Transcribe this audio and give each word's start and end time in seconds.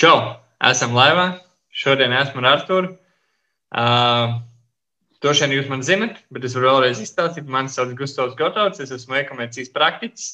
Čau! 0.00 0.16
Esam 0.64 0.94
laivā. 0.96 1.26
Šodien 1.76 2.14
esmu 2.16 2.40
ar 2.40 2.46
Arthuru. 2.54 2.94
Uh, 3.68 4.38
Droši 5.20 5.44
vien 5.44 5.52
jūs 5.58 5.66
mani 5.68 5.84
zinat, 5.84 6.22
bet 6.32 6.46
es 6.48 6.54
varu 6.56 6.70
vēlreiz 6.70 7.02
izstāstīt. 7.04 7.50
Mani 7.52 7.68
sauc 7.68 7.92
Gustavs 7.98 8.32
Gotovs, 8.38 8.80
es 8.80 8.94
esmu 8.96 9.18
e-komercijas 9.18 9.68
praktiķis. 9.74 10.30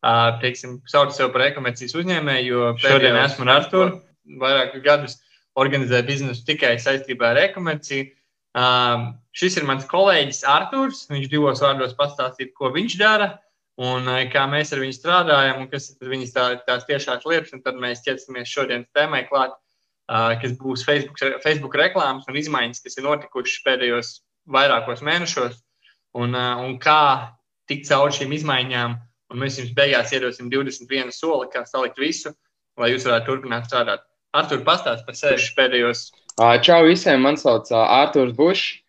Uh, 0.00 0.38
teiksim, 0.40 0.78
saucu 0.88 1.12
sevi 1.18 1.28
par 1.34 1.44
e-komercijas 1.44 1.92
uzņēmēju, 2.00 2.54
jo 2.54 2.72
šodien 2.80 3.20
esmu 3.20 3.44
ar 3.44 3.52
Arthuru. 3.58 4.00
Vairākus 4.40 4.86
gadus 4.86 5.18
organizēju 5.60 6.08
biznesu 6.08 6.48
tikai 6.48 6.78
saistībā 6.80 7.34
ar 7.34 7.42
e-komerciju. 7.42 8.08
Uh, 8.56 9.10
šis 9.36 9.60
ir 9.60 9.68
mans 9.68 9.84
kolēģis 9.92 10.40
Arthurs. 10.56 11.04
Viņš 11.12 11.28
divos 11.36 11.60
vārdos 11.60 11.92
pastāstīs, 12.00 12.56
ko 12.56 12.72
viņš 12.72 12.96
dara 13.04 13.34
un 13.82 14.08
kā 14.32 14.44
mēs 14.50 14.72
ar 14.74 14.82
viņu 14.82 14.96
strādājam, 14.96 15.62
un 15.62 15.68
kas 15.72 15.90
ir 15.94 16.10
viņas 16.12 16.34
tā, 16.34 16.46
tās 16.66 16.86
tiešās 16.88 17.26
lietas. 17.28 17.54
Tad 17.64 17.78
mēs 17.82 18.04
ķersimies 18.06 18.50
šodienas 18.50 18.90
tēmai 18.96 19.24
klāt, 19.28 19.54
uh, 19.54 20.32
kas 20.42 20.54
būs 20.60 20.84
Facebook, 20.86 21.18
Facebook 21.44 21.76
reklāmas 21.80 22.28
un 22.30 22.38
izmaiņas, 22.38 22.82
kas 22.84 22.98
ir 22.98 23.06
notikušas 23.08 23.64
pēdējos 23.66 24.12
vairākos 24.52 25.02
mēnešos, 25.06 25.58
un, 26.18 26.36
uh, 26.36 26.62
un 26.62 26.78
kā 26.82 27.32
tikt 27.70 27.88
cauri 27.90 28.16
šīm 28.20 28.36
izmaiņām. 28.38 28.96
Un 29.32 29.40
mēs 29.40 29.56
jums 29.56 29.72
beigās 29.72 30.12
iedosim 30.12 30.50
21 30.52 31.14
soli, 31.16 31.48
kā 31.52 31.62
salikt 31.64 31.96
visu, 32.00 32.34
lai 32.76 32.90
jūs 32.92 33.06
varētu 33.08 33.30
turpināt 33.30 33.64
strādāt. 33.68 34.04
Artur, 34.36 34.60
pastāst 34.64 35.06
par 35.06 35.16
sevi 35.16 35.40
pēdējos. 35.56 36.10
Čau 36.64 36.82
visiem, 36.84 37.20
man 37.24 37.38
sauc 37.40 37.68
Arturs 37.72 38.32
Bušs, 38.36 38.82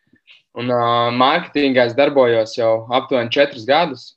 un 0.59 0.71
uh, 0.71 1.09
mārketingā 1.15 1.87
es 1.89 1.95
darbojos 1.95 2.57
jau 2.57 2.85
aptuveni 2.95 3.31
četrus 3.31 3.65
gadus. 3.67 4.13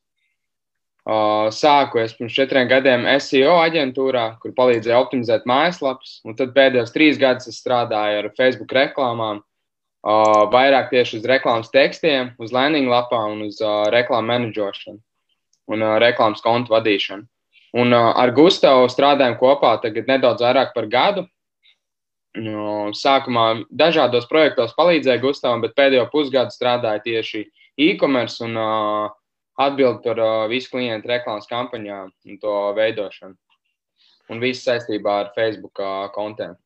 Sāku 1.06 2.00
es 2.02 2.16
pirms 2.18 2.34
četriem 2.34 2.66
gadiem 2.66 3.04
SEO 3.22 3.60
aģentūrā, 3.62 4.24
kur 4.42 4.50
palīdzēja 4.56 4.98
optimizēt 4.98 5.44
mājaslapas. 5.46 6.16
Tad 6.34 6.54
pēdējos 6.56 6.90
trīs 6.90 7.20
gadus 7.20 7.46
es 7.52 7.60
strādāju 7.62 8.24
ar 8.24 8.32
Facebook 8.34 8.74
reklāmām, 8.74 9.44
vairāk 10.50 10.90
tieši 10.90 11.20
uz 11.20 11.28
reklāmas 11.30 11.70
tekstiem, 11.70 12.32
uz 12.42 12.50
landing 12.54 12.90
lapām 12.90 13.36
un 13.36 13.44
uz 13.46 13.60
reklāmu 13.94 14.32
menedžošanu 14.32 14.98
un 15.70 15.84
reklāmas 16.02 16.42
kontu 16.42 16.74
vadīšanu. 16.74 17.26
Un 17.76 17.94
ar 17.94 18.32
Gustavu 18.34 18.88
strādājam 18.90 19.36
kopā 19.38 19.76
tagad 19.82 20.08
nedaudz 20.10 20.42
vairāk 20.42 20.72
par 20.74 20.88
gadu. 20.90 21.26
Sākumā 22.36 23.46
dažādos 23.70 24.26
projektos 24.28 24.74
palīdzēja 24.76 25.22
Gustavam, 25.22 25.62
bet 25.62 25.76
pēdējo 25.78 26.08
pusgadu 26.10 26.52
strādāju 26.52 27.04
tieši 27.06 27.44
e-commerce 27.78 28.42
un 28.44 28.58
uh, 28.60 29.14
atbild 29.56 30.02
par 30.04 30.20
uh, 30.20 30.44
visu 30.50 30.70
klientu 30.74 31.10
reklāmas 31.10 31.48
kampaņām 31.50 32.12
un 32.12 32.40
to 32.42 32.54
veidošanu. 32.76 33.36
Un 34.32 34.42
viss 34.42 34.66
saistībā 34.66 35.20
ar 35.22 35.32
Facebook 35.36 35.78
uh, 35.80 36.08
kontiem. 36.14 36.56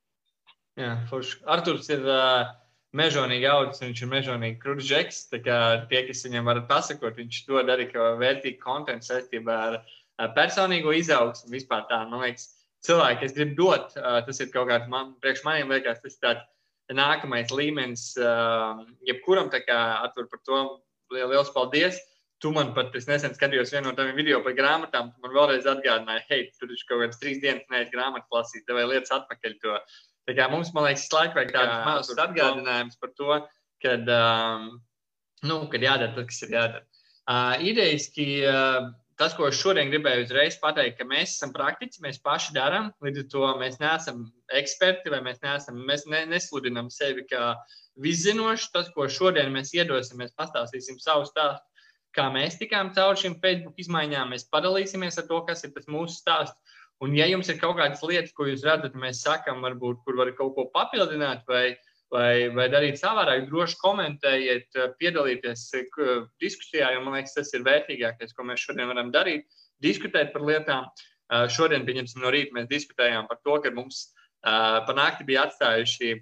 Jā, 0.80 0.94
forši. 1.10 1.40
Arturs 1.50 1.90
ir 1.92 2.06
uh, 2.08 2.48
mežonīgi 2.96 3.48
audzis, 3.50 3.82
viņš 3.84 4.02
ir 4.02 4.10
mežonīgi 4.10 4.60
krūžģeks. 4.62 5.18
Tie, 5.34 6.00
kas 6.08 6.24
viņam 6.26 6.48
varat 6.50 6.70
pasakot, 6.70 7.18
viņš 7.18 7.42
dod 7.50 7.70
arī 7.72 7.90
vērtīgu 7.92 8.62
kontentu 8.62 9.10
saistībā 9.10 9.58
ar 9.68 9.76
uh, 9.80 10.30
personīgo 10.36 10.94
izaugsmu. 10.96 11.52
Vispār 11.54 11.84
tā, 11.90 12.02
man 12.10 12.24
liekas, 12.24 12.48
cilvēki, 12.86 13.20
kas 13.26 13.36
grib 13.36 13.56
dot, 13.58 13.92
uh, 14.00 14.22
tas 14.26 14.40
ir 14.40 14.50
kaut 14.54 14.70
kāds, 14.72 14.88
man, 14.90 15.14
priekš 15.22 15.44
maniem 15.46 15.74
liekas, 15.74 16.00
tas 16.02 16.16
ir 16.16 16.24
tāds 16.24 16.48
nākamais 16.96 17.52
līmenis. 17.54 18.14
Uh, 18.18 18.86
jebkuram 19.06 19.52
tā 19.52 19.62
kā 19.66 19.78
Artur 20.00 20.26
par 20.32 20.40
to 20.46 20.62
liels 21.12 21.52
paldies. 21.54 22.00
Tu 22.40 22.50
man 22.56 22.70
pat, 22.76 22.94
es 22.96 23.04
nesen 23.08 23.34
skatījos 23.36 23.72
vienu 23.74 23.90
no 23.90 23.96
taviem 23.96 24.16
video 24.16 24.38
par 24.44 24.54
grāmatām, 24.56 25.10
tu 25.12 25.24
man 25.24 25.34
vēlreiz 25.34 25.66
atgādināji, 25.68 26.22
hei, 26.30 26.44
tur 26.56 26.70
taču 26.70 26.86
kaut 26.88 27.02
kādas 27.02 27.20
trīs 27.20 27.40
dienas 27.42 27.66
neesi 27.72 27.92
grāmatu 27.92 28.32
lasīt, 28.32 28.64
tev 28.68 28.80
ir 28.80 28.88
lietas 28.88 29.12
atpakaļ 29.18 29.56
to. 29.60 29.74
Tā 30.28 30.36
kā 30.38 30.46
mums, 30.52 30.70
man 30.72 30.86
liekas, 30.88 31.08
laikam 31.12 31.40
vajag 31.40 31.52
tādus 31.56 31.82
mazus 31.84 32.22
atgādinājumus 32.24 32.96
par 33.02 33.12
to, 33.18 33.36
kad, 33.84 34.08
um, 34.16 34.70
nu, 35.44 35.60
kad 35.72 35.84
jādara 35.84 36.16
tas, 36.16 36.30
kas 36.32 36.42
ir 36.46 36.56
jādara. 36.56 36.82
Uh, 37.30 37.60
idejiski 37.68 38.26
uh, 38.48 38.88
tas, 39.20 39.34
ko 39.36 39.50
es 39.50 39.58
šodien 39.60 39.92
gribēju 39.92 40.24
uzreiz 40.24 40.56
pateikt, 40.62 40.96
ka 40.98 41.04
mēs 41.08 41.36
esam 41.36 41.52
praktiķi, 41.52 42.00
mēs 42.06 42.22
paši 42.24 42.54
darām, 42.56 42.88
līdz 43.04 43.24
ar 43.24 43.26
to 43.34 43.50
mēs 43.60 43.76
neesam 43.82 44.22
eksperti 44.56 45.12
vai 45.12 45.20
mēs, 45.26 45.42
neesam, 45.44 45.80
mēs 45.88 46.06
ne, 46.08 46.24
nesludinam 46.30 46.88
sevi 46.92 47.26
kā 47.28 47.52
viszinoši. 48.00 48.70
Tas, 48.72 48.88
ko 48.94 49.08
šodien 49.12 49.52
mēs 49.52 49.74
iedosim, 49.76 50.22
mēs 50.22 50.32
pastāstīsim 50.40 50.96
savu 51.02 51.28
stāstu 51.28 51.69
kā 52.16 52.26
mēs 52.34 52.58
tikām 52.60 52.92
cauri 52.96 53.22
šīm 53.22 53.36
Facebook 53.42 53.78
izmaiņām. 53.80 54.32
Mēs 54.34 54.48
padalīsimies 54.52 55.20
ar 55.20 55.28
to, 55.28 55.40
kas 55.48 55.64
ir 55.66 55.74
tas 55.76 55.88
mūsu 55.90 56.18
stāsts. 56.18 56.76
Un, 57.00 57.14
ja 57.16 57.26
jums 57.30 57.48
ir 57.48 57.56
kaut 57.60 57.78
kādas 57.78 58.02
lietas, 58.04 58.34
ko 58.36 58.44
jūs 58.48 58.64
redzat, 58.66 58.96
mēs 58.98 59.22
sakām, 59.24 59.62
varbūt, 59.64 60.02
kur 60.04 60.18
var 60.18 60.32
kaut 60.36 60.52
ko 60.56 60.66
papildināt 60.74 61.46
vai, 61.48 61.64
vai, 62.12 62.50
vai 62.52 62.66
darīt 62.72 63.00
savādāk, 63.00 63.46
droši 63.48 63.78
komentējiet, 63.80 64.76
piedalīties 65.00 65.64
diskusijā, 66.42 66.90
jo 66.92 67.04
man 67.06 67.16
liekas, 67.16 67.38
tas 67.38 67.54
ir 67.56 67.64
vērtīgākais, 67.64 68.36
ko 68.36 68.44
mēs 68.50 68.66
šodien 68.66 68.90
varam 68.92 69.12
darīt. 69.14 69.48
Diskutēt 69.80 70.34
par 70.34 70.44
lietām. 70.44 70.90
Šodien, 71.48 71.86
pieņemsim, 71.86 72.20
no 72.20 72.32
rīta 72.34 72.52
mēs 72.56 72.68
diskutējām 72.68 73.30
par 73.30 73.38
to, 73.46 73.56
ka 73.64 73.72
mums 73.72 74.10
pa 74.42 74.92
nakti 74.96 75.24
bija 75.28 75.46
atstājuši 75.46 76.16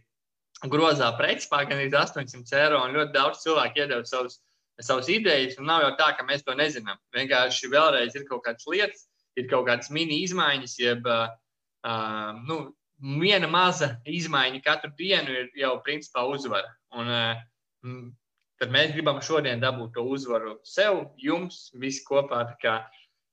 grozā 0.71 1.09
preces 1.19 1.48
pār 1.50 1.66
gan 1.71 1.81
800 1.81 2.59
eiro, 2.59 2.82
un 2.84 2.94
ļoti 2.94 3.15
daudz 3.15 3.43
cilvēku 3.44 3.82
iedeva 3.82 4.04
savus 4.06 4.38
savas 4.81 5.09
idejas, 5.09 5.59
un 5.59 5.69
nav 5.69 5.83
jau 5.84 5.93
tā, 5.99 6.12
ka 6.16 6.27
mēs 6.27 6.44
to 6.47 6.55
nezinām. 6.59 6.99
Vienkārši 7.16 7.71
vēlreiz 7.72 8.16
ir 8.16 8.27
kaut 8.28 8.44
kādas 8.47 8.66
lietas, 8.71 9.06
ir 9.39 9.49
kaut 9.50 9.66
kādas 9.69 9.91
mini 9.94 10.21
izmaiņas, 10.25 10.77
jeb 10.78 11.09
uh, 11.11 11.31
nu, 12.47 12.61
viena 13.19 13.50
maza 13.50 13.97
izmaiņa 14.06 14.62
katru 14.65 14.93
dienu 14.99 15.34
ir 15.34 15.50
jau 15.59 15.75
principā 15.87 16.27
uzvara. 16.31 16.71
Un, 16.94 17.11
uh, 17.11 17.99
tad 18.59 18.72
mēs 18.75 18.94
gribam 18.94 19.21
šodien 19.22 19.62
dabūt 19.62 19.94
to 19.97 20.06
uzvaru 20.06 20.59
sev, 20.66 21.05
jums, 21.19 21.69
visi 21.78 22.05
kopā. 22.06 22.45
Kā, 22.62 22.78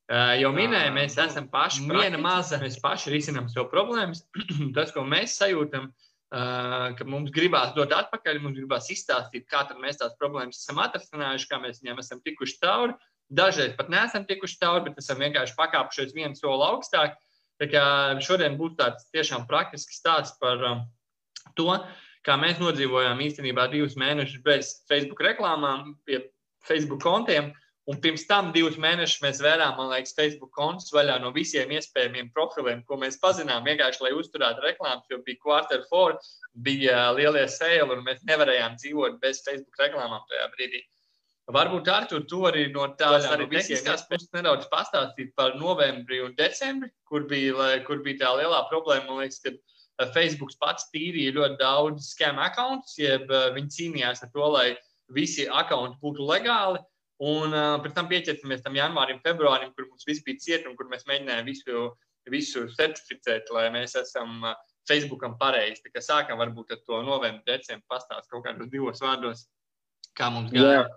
uh, 0.10 0.34
jau 0.42 0.52
minēju, 0.56 0.98
mēs 0.98 1.20
esam 1.22 1.50
paši 1.54 1.86
viena 1.90 2.22
maza, 2.22 2.62
mēs 2.62 2.82
paši 2.82 3.14
risinām 3.14 3.50
savu 3.54 3.70
problēmas. 3.74 4.26
Tas, 4.78 4.94
ko 4.94 5.06
mēs 5.06 5.38
sajūtam, 5.42 5.92
uh, 5.92 6.12
ka 6.36 7.08
mums 7.08 7.32
gribās 7.36 7.74
dot 7.76 7.94
atpakaļ, 7.96 8.40
mums 8.44 8.60
gribās 8.60 8.90
izstāstīt, 8.92 9.46
kā 9.52 9.64
mēs 9.82 10.02
tās 10.02 10.16
problēmas 10.20 10.60
esam 10.62 10.82
atrisinājuši, 10.84 11.50
kā 11.52 11.60
mēs 11.64 11.82
viņiem 11.82 12.02
esam 12.04 12.22
tikuši 12.26 12.58
cauri. 12.64 12.98
Dažreiz 13.32 13.74
pat 13.78 13.90
neesam 13.90 14.26
tikuši 14.28 14.60
cauri, 14.62 14.90
bet 14.90 15.00
esam 15.02 15.22
vienkārši 15.24 15.56
pakāpušies 15.58 16.14
vienu 16.14 16.38
soli 16.38 16.68
augstāk. 16.68 17.16
Tā 17.62 17.70
kā 17.72 17.86
šodien 18.22 18.58
būs 18.60 18.76
tāds 18.78 19.08
tiešām 19.16 19.48
praktisks 19.50 20.02
stāsts 20.02 20.36
par 20.42 20.62
to, 21.56 21.72
kā 22.26 22.36
mēs 22.42 22.60
nodzīvojām 22.60 23.22
īstenībā 23.26 23.70
divus 23.72 23.96
mēnešus 23.98 24.44
bez 24.44 24.74
Facebook 24.90 25.24
reklāmām, 25.24 25.96
pie 26.06 26.26
Facebook 26.68 27.02
kontiem. 27.06 27.54
Uh, 27.54 27.65
Un 27.86 28.00
pirms 28.02 28.24
tam 28.26 28.48
divus 28.54 28.80
mēnešus 28.82 29.22
mēs 29.22 29.40
vērām, 29.46 29.76
man 29.78 29.92
liekas, 29.92 30.16
Facebook 30.18 30.50
kontus 30.58 30.90
vaļā 30.96 31.20
no 31.22 31.30
visiem 31.36 31.70
iespējamiem 31.76 32.32
profiliem, 32.34 32.82
ko 32.90 32.98
mēs 32.98 33.20
pazinām. 33.22 33.62
Vienkārši, 33.68 34.02
lai 34.02 34.14
uzturētu 34.18 34.64
reklāmas, 34.66 35.06
jo 35.12 35.20
bija 35.28 35.42
quarter 35.44 35.84
four, 35.92 36.16
bija 36.66 37.12
lielie 37.14 37.46
sēli, 37.46 37.86
un 37.94 38.02
mēs 38.08 38.26
nevarējām 38.26 38.80
dzīvot 38.82 39.20
bez 39.22 39.44
Facebook 39.46 39.78
reklāmām 39.84 40.26
tajā 40.32 40.50
brīdī. 40.56 40.82
Varbūt 41.54 41.90
Artur, 41.94 42.24
tu 42.26 42.40
arī 42.50 42.64
no 42.74 42.88
tās 42.98 43.28
arī 43.30 43.46
tehniskās 43.52 44.08
puses 44.10 44.32
nedaudz 44.34 44.66
pastāstīt 44.72 45.36
par 45.38 45.54
novembri 45.60 46.24
un 46.26 46.34
decembri, 46.40 46.90
kur 47.06 47.28
bija, 47.30 47.68
kur 47.86 48.02
bija 48.06 48.24
tā 48.24 48.32
lielā 48.40 48.64
problēma. 48.72 49.06
Man 49.12 49.22
liekas, 49.22 49.44
ka 49.46 50.08
Facebook 50.16 50.56
pats 50.58 50.90
tīrīja 50.90 51.36
ļoti 51.38 51.60
daudz 51.62 52.10
scam 52.16 52.42
accountus, 52.42 52.98
jeb 52.98 53.30
eh, 53.30 53.52
viņi 53.60 53.74
cīnījās 53.78 54.26
ar 54.26 54.34
to, 54.34 54.50
lai 54.58 54.68
visi 55.14 55.46
accounti 55.46 56.02
būtu 56.02 56.26
legāli. 56.26 56.82
Un 57.24 57.54
uh, 57.56 57.78
pēc 57.80 57.94
tam 57.96 58.10
pieķersimies 58.12 58.64
tam 58.66 58.76
janvārim, 58.76 59.22
februārim, 59.24 59.72
kur 59.76 59.88
mums 59.88 60.04
viss 60.08 60.24
bija 60.26 60.42
cieta 60.44 60.68
un 60.68 60.76
kur 60.76 60.90
mēs 60.92 61.08
mēģinājām 61.08 61.48
visu, 61.48 61.86
visu 62.28 62.66
certificēt, 62.76 63.48
lai 63.56 63.70
mēs 63.72 63.96
esam 64.02 64.42
uh, 64.44 64.58
Facebookam 64.90 65.38
pareizi. 65.40 65.80
Tā 65.86 65.94
kā 65.94 66.04
sākam 66.04 66.42
varbūt 66.44 66.76
ar 66.76 66.84
to 66.84 67.00
novembri, 67.08 67.46
decembri 67.48 67.88
pastāst 67.88 68.28
kaut 68.32 68.44
kādos 68.44 68.70
divos 68.74 69.00
vārdos, 69.04 69.48
kā 70.18 70.28
mums 70.34 70.52
gāja. 70.52 70.90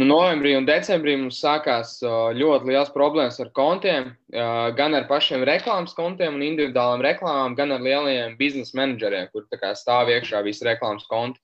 Nu, 0.00 0.06
novembrī 0.08 0.54
un 0.56 0.64
decembrī 0.64 1.12
mums 1.20 1.42
sākās 1.42 1.98
ļoti 2.00 2.70
liels 2.70 2.88
problēmas 2.94 3.36
ar 3.44 3.50
kontiem, 3.52 4.14
gan 4.32 4.96
ar 4.96 5.04
pašiem 5.10 5.44
reklāmas 5.44 5.92
kontiem 5.92 6.38
un 6.38 6.44
individuālām 6.46 7.04
reklāmām, 7.04 7.56
gan 7.58 7.74
ar 7.76 7.84
lielajiem 7.84 8.38
biznesa 8.40 8.78
menedžeriem, 8.80 9.28
kur 9.34 9.44
stāv 9.76 10.08
iekšā 10.14 10.40
visi 10.46 10.64
reklāmas 10.64 11.04
konti. 11.12 11.42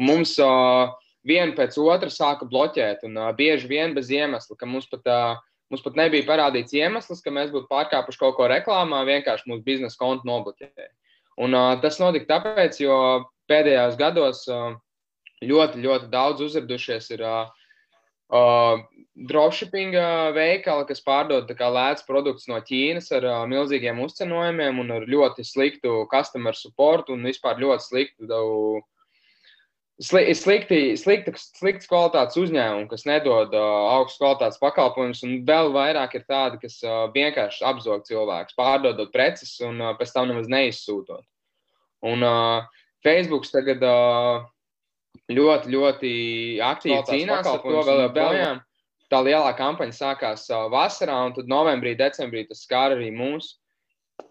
Un 0.00 0.08
mums 0.08 0.34
uh, 0.42 0.90
vienu 1.26 1.56
pēc 1.56 1.78
otra 1.82 2.10
sāka 2.12 2.46
bloķēt, 2.48 3.06
un 3.08 3.18
uh, 3.18 3.30
bieži 3.36 3.70
vien 3.70 3.94
bez 3.96 4.10
iemesla, 4.12 4.56
ka 4.58 4.68
mums 4.68 4.88
pat, 4.90 5.06
uh, 5.06 5.42
mums 5.72 5.84
pat 5.84 5.98
nebija 5.98 6.26
parādīts 6.28 6.74
iemesls, 6.76 7.22
ka 7.24 7.34
mēs 7.34 7.52
būtu 7.54 7.70
pārkāpuši 7.70 8.20
kaut 8.20 8.36
ko 8.38 8.48
reklāmā, 8.50 9.04
vienkārši 9.08 9.50
mūsu 9.50 9.64
biznesa 9.66 10.00
kontu 10.00 10.28
nobloķēja. 10.28 10.90
Un, 11.42 11.56
uh, 11.56 11.74
tas 11.82 12.00
notika 12.02 12.36
tāpēc, 12.36 12.80
jo 12.82 12.96
pēdējos 13.50 13.98
gados 14.00 14.44
uh, 14.50 14.74
ļoti, 15.42 15.82
ļoti 15.84 16.10
daudz 16.12 16.44
uzradušies 16.44 17.10
ir 17.14 17.24
uh, 17.26 17.50
uh, 18.34 18.82
dropshipping 19.28 19.94
veikali, 20.36 20.86
kas 20.88 21.02
pārdod 21.04 21.50
lētus 21.52 22.06
produktus 22.08 22.48
no 22.48 22.60
Ķīnas 22.64 23.10
ar 23.16 23.26
uh, 23.28 23.40
milzīgiem 23.50 24.00
uzcenojumiem 24.02 24.80
un 24.80 24.94
ar 24.98 25.08
ļoti 25.08 25.44
sliktu 25.44 26.06
customer 26.12 26.56
support 26.56 27.10
un 27.12 27.24
vispār 27.28 27.60
ļoti 27.60 27.88
sliktu, 27.88 28.28
sli, 30.00 30.34
slikti, 30.34 30.80
slikti, 30.96 31.34
slikts 31.36 31.88
kvalitātes 31.90 32.38
uzņēmumu, 32.40 32.88
kas 32.90 33.04
nedod 33.08 33.52
uh, 33.56 33.66
augstas 33.96 34.20
kvalitātes 34.20 34.62
pakalpojumus, 34.62 35.22
un 35.26 35.42
vēl 35.48 35.72
vairāk 35.74 36.16
ir 36.18 36.24
tādi, 36.28 36.60
kas 36.62 36.78
uh, 36.86 37.04
vienkārši 37.14 37.64
apzog 37.68 38.06
cilvēkus, 38.08 38.56
pārdodot 38.58 39.12
preces 39.12 39.54
un 39.64 39.80
uh, 39.82 39.92
pēc 39.98 40.14
tam 40.14 40.30
nemaz 40.32 40.48
neizsūtot. 40.52 41.24
Un 42.08 42.24
uh, 42.26 42.64
Facebook 43.04 43.46
tagad 43.50 43.82
uh, 43.86 44.44
ļoti, 45.30 45.72
ļoti 45.72 46.12
aktīvi 46.64 47.00
cīnās 47.08 47.46
ar 47.46 47.62
to 47.62 47.80
vēl 47.86 48.06
joprojām. 48.08 48.62
Tā 49.12 49.18
lielā 49.20 49.50
kampaņa 49.58 49.92
sākās 49.92 50.46
uh, 50.50 50.70
vasarā, 50.72 51.18
un 51.28 51.34
tad 51.36 51.50
novembrī, 51.50 51.92
decembrī 51.98 52.46
tas 52.48 52.64
skāra 52.64 52.96
arī 52.96 53.10
mūs. 53.12 53.58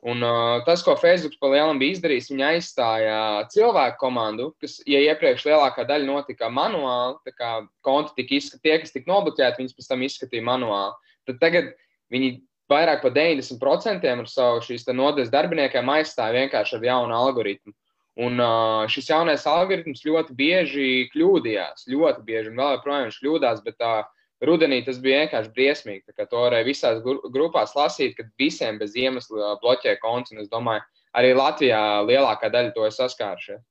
Un, 0.02 0.24
uh, 0.26 0.64
tas, 0.66 0.82
ko 0.82 0.96
Facebook 0.98 1.36
pa 1.42 1.52
lielam 1.52 1.78
bija 1.82 1.94
izdarījis, 1.96 2.32
viņi 2.32 2.46
aizstāja 2.48 3.18
cilvēku 3.54 4.00
komandu, 4.02 4.48
kas, 4.62 4.80
ja 4.90 5.02
iepriekš 5.06 5.46
lielākā 5.46 5.86
daļa 5.90 6.08
notika 6.08 6.50
manuāli, 6.50 7.20
tā 7.28 7.34
kā 7.38 7.52
konti 7.86 8.16
tika 8.18 8.40
izskatīti, 8.40 8.64
tie, 8.66 8.80
kas 8.82 8.96
tika 8.96 9.12
nobloķēti, 9.12 9.62
viņas 9.62 9.78
pēc 9.78 9.92
tam 9.92 10.06
izskatīja 10.08 10.48
manuāli. 10.48 11.14
Tad 11.30 11.38
tagad 11.44 11.70
viņi 12.14 12.32
vairāk 12.72 13.04
par 13.04 13.14
90% 13.14 14.10
ar 14.10 14.32
savu 14.32 14.64
šīs 14.66 14.88
nodeļas 14.90 15.34
darbiniekiem 15.34 15.94
aizstāja 15.98 16.40
vienkārši 16.40 16.80
ar 16.80 16.88
jaunu 16.90 17.18
algoritmu. 17.18 17.76
Un 18.22 18.42
uh, 18.44 18.88
šis 18.92 19.08
jaunais 19.14 19.46
algoritms 19.48 20.02
ļoti 20.04 20.34
bieži 20.36 20.88
kļūdījās, 21.14 21.86
ļoti 21.94 22.26
bieži, 22.28 22.50
un 22.52 22.60
vēl 22.60 22.74
joprojām 22.76 23.06
viņš 23.08 23.20
kļūdās, 23.22 23.62
bet 23.64 23.86
uh, 23.86 24.02
rudenī 24.46 24.82
tas 24.86 25.00
bija 25.02 25.26
vienkārši 25.26 25.54
briesmīgi. 25.56 26.06
Tā 26.10 26.16
kā 26.18 26.28
to 26.30 26.42
varēja 26.46 26.68
visās 26.68 27.04
grupās 27.04 27.76
lasīt, 27.78 28.16
kad 28.18 28.32
visiem 28.42 28.80
bez 28.82 28.96
iemesla 28.98 29.56
bloķē 29.62 29.98
konts, 30.02 30.34
es 30.34 30.50
domāju, 30.52 30.84
arī 31.18 31.36
Latvijā 31.38 31.84
lielākā 32.08 32.50
daļa 32.54 32.74
to 32.76 32.88
ir 32.88 32.96
saskārušies. 32.96 33.62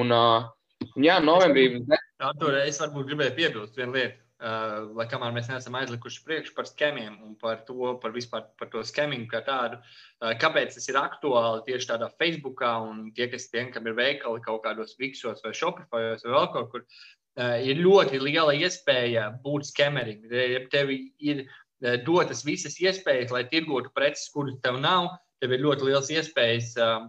Un, 0.00 0.14
uh, 0.14 0.48
jā, 0.96 1.18
novembrī. 1.24 1.84
Tur 2.40 2.58
es 2.62 2.80
varbūt 2.80 3.12
gribēju 3.12 3.38
piebilst 3.38 3.78
vienu 3.80 3.98
lietu. 3.98 4.20
Uh, 4.40 4.86
lai 4.96 5.04
kamēr 5.04 5.34
mēs 5.36 5.50
neesam 5.50 5.74
aizlikuši 5.76 6.22
priekšu 6.24 6.54
par 6.56 6.64
skemiem 6.64 7.18
un 7.26 7.34
par 7.36 7.58
to, 7.66 7.90
par 8.00 8.14
vispār 8.14 8.46
par 8.56 8.70
to 8.72 8.80
skemingu 8.88 9.28
kā 9.28 9.42
tādu, 9.44 9.76
uh, 9.76 10.30
kāpēc 10.40 10.78
tas 10.78 10.88
ir 10.88 10.96
aktuāli 10.96 11.66
tieši 11.66 11.90
tādā 11.90 12.08
Facebookā 12.16 12.70
un 12.86 13.10
tie, 13.12 13.26
kas 13.28 13.50
tiem, 13.52 13.68
kam 13.74 13.84
ir 13.90 13.98
veikali 13.98 14.40
kaut 14.40 14.62
kādos 14.64 14.96
Viksos 14.96 15.44
vai 15.44 15.52
Shopifyos 15.52 16.24
vai 16.24 16.32
vēl 16.32 16.48
kaut 16.54 16.72
kur, 16.72 16.86
uh, 16.86 17.19
ir 17.38 17.80
ļoti 17.80 18.20
liela 18.22 18.54
iespēja 18.56 19.30
būt 19.44 19.70
skemerim. 19.70 20.26
Tev 20.72 20.90
ir 20.94 21.46
dotas 22.06 22.44
visas 22.44 22.76
iespējas, 22.80 23.30
lai 23.34 23.46
tirgotu 23.48 23.92
preces, 23.94 24.28
kuras 24.34 24.58
tev 24.64 24.80
nav. 24.82 25.14
Tev 25.40 25.54
ir 25.56 25.62
ļoti 25.64 25.86
liels 25.88 26.10
iespējas 26.12 26.74
uh, 26.76 27.06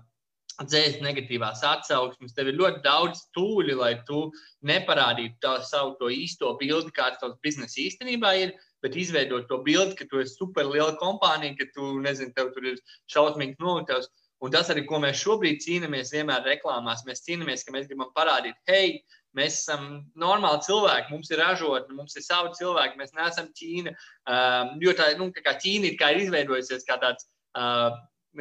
dzēst 0.60 1.02
negatīvās 1.04 1.64
atsauksmes. 1.66 2.34
Tev 2.36 2.52
ir 2.52 2.58
ļoti 2.60 2.82
daudz 2.86 3.26
tūļi, 3.36 3.76
lai 3.78 3.94
tu 4.08 4.24
neparādītu 4.68 5.40
tā, 5.44 5.58
savu 5.68 5.96
to 6.00 6.12
īsto 6.14 6.54
bildi, 6.60 6.94
kāds 6.96 7.22
tavs 7.22 7.40
biznesa 7.44 7.82
īstenībā 7.84 8.34
ir, 8.42 8.54
bet 8.84 8.98
izveidot 8.98 9.48
to 9.50 9.62
bildi, 9.66 9.98
ka 10.00 10.08
tu 10.10 10.22
esi 10.22 10.36
super 10.38 10.68
liela 10.70 10.96
kompānija, 11.02 11.58
ka 11.60 11.70
tu, 11.76 11.94
nezini, 12.04 12.34
tev 12.38 12.52
tur 12.56 12.74
ir 12.74 12.82
šausmīgs 13.14 13.62
noliktavs. 13.62 14.12
Un 14.42 14.54
tas 14.54 14.72
arī, 14.74 14.88
ko 14.90 14.98
mēs 15.02 15.20
šobrīd 15.22 15.62
cīnāmies, 15.62 16.14
vienmēr 16.16 16.48
reklāmās, 16.48 17.04
mēs 17.06 17.22
cīnāmies, 17.28 17.62
ka 17.66 17.76
mēs 17.76 17.86
gribam 17.90 18.10
parādīt, 18.16 18.58
hei, 18.70 18.96
mēs 19.38 19.62
esam 19.62 19.88
normāli 20.20 20.64
cilvēki, 20.68 21.14
mums 21.14 21.32
ir 21.32 21.42
ražotne, 21.42 21.96
mums 21.98 22.16
ir 22.18 22.26
savi 22.26 22.54
cilvēki, 22.60 23.00
mēs 23.00 23.16
neesam 23.18 23.50
Ķīna. 23.58 23.96
Um, 24.28 24.78
jo 24.84 24.96
tā, 24.98 25.12
nu, 25.20 25.32
kā 25.36 25.56
Ķīna 25.62 25.92
ir, 25.92 26.00
kā 26.00 26.14
ir 26.14 26.26
izveidojusies 26.26 26.88
kā 26.88 27.00
tāds 27.02 27.28
uh, 27.58 27.96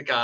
kā, 0.06 0.20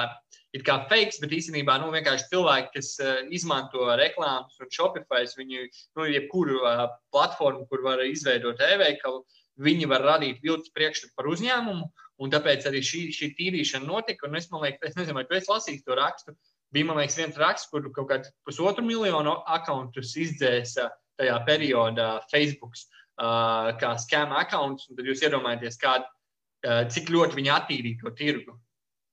it 0.55 0.65
kā 0.67 0.79
fakes, 0.91 1.19
bet 1.23 1.35
īstenībā 1.35 1.79
nu, 1.83 1.91
vienkārši 1.95 2.31
cilvēki, 2.33 2.73
kas 2.77 2.93
uh, 3.03 3.19
izmanto 3.35 3.89
reklāmas 3.99 4.59
un 4.63 4.71
Shopify, 4.71 5.27
viņu, 5.39 5.67
nu, 5.99 6.07
jebkuru 6.11 6.63
uh, 6.63 6.87
platformu, 7.15 7.67
kur 7.71 7.83
var 7.87 8.05
izveidot 8.07 8.61
e-veikalu, 8.63 9.25
viņi 9.63 9.89
var 9.91 10.05
radīt 10.05 10.43
viltus 10.45 10.73
priekšstatu 10.75 11.17
par 11.17 11.31
uzņēmumu. 11.33 11.89
Un 12.17 12.31
tāpēc 12.33 12.65
arī 12.69 12.81
šī, 12.81 13.01
šī 13.13 13.27
tīrīšana 13.37 13.85
notika. 13.85 14.29
Es, 14.39 14.47
liekas, 14.49 14.89
es 14.89 14.95
nezinu, 14.97 15.19
vai 15.19 15.27
tu 15.29 15.37
esi 15.37 15.51
lasījis 15.51 15.83
to 15.85 15.97
rakstu. 15.99 16.33
Bija, 16.75 16.89
man 16.89 16.99
liekas, 16.99 17.17
viens 17.19 17.39
raksts, 17.39 17.71
kur 17.71 17.85
kaut 17.95 18.09
kāds 18.11 18.33
pusotru 18.47 18.85
miljonu 18.85 19.37
akkontus 19.47 20.17
izdzēsa 20.19 20.91
tajā 21.21 21.37
periodā 21.47 22.09
Facebook 22.33 22.75
uh, 22.77 23.73
kā 23.81 23.95
scam 24.03 24.35
accounts. 24.37 24.89
Tad 24.91 25.07
jūs 25.07 25.23
iedomājaties, 25.25 25.79
kā, 25.81 25.99
uh, 26.03 26.83
cik 26.93 27.11
ļoti 27.15 27.39
viņi 27.39 27.53
attīrīja 27.55 28.03
to 28.03 28.15
tirgu. 28.19 28.57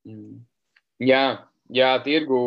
Mm. 0.09 0.41
Jā, 1.03 1.23
jā 1.71 1.91
tirgu 2.05 2.39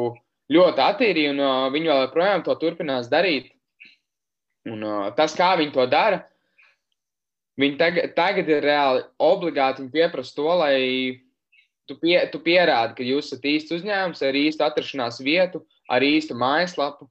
ļoti 0.53 0.83
attīrīja, 0.85 1.35
un 1.35 1.43
uh, 1.43 1.69
viņi 1.75 1.93
joprojām 1.93 2.47
to 2.47 2.57
turpinās 2.61 3.11
darīt. 3.13 3.53
Un, 4.67 4.83
uh, 4.83 5.11
tas, 5.17 5.37
kā 5.39 5.53
viņi 5.59 5.75
to 5.75 5.87
dara, 5.91 6.25
viņi 7.61 7.79
tagad, 7.81 8.17
tagad 8.19 8.51
ir 8.51 8.67
reāli 8.67 9.07
obligāti. 9.23 9.87
Pieprasa 9.93 10.35
to, 10.37 10.49
lai 10.59 10.81
tu, 11.89 11.97
pie, 12.01 12.19
tu 12.33 12.41
pierādi, 12.43 12.97
ka 12.99 13.07
jūs 13.07 13.31
esat 13.31 13.47
īsts 13.47 13.77
uzņēmums 13.79 14.23
ar 14.27 14.39
īstu 14.39 14.67
atrašanās 14.67 15.21
vietu, 15.25 15.63
ar 15.89 16.03
īstu 16.03 16.37
mājaslapu 16.39 17.09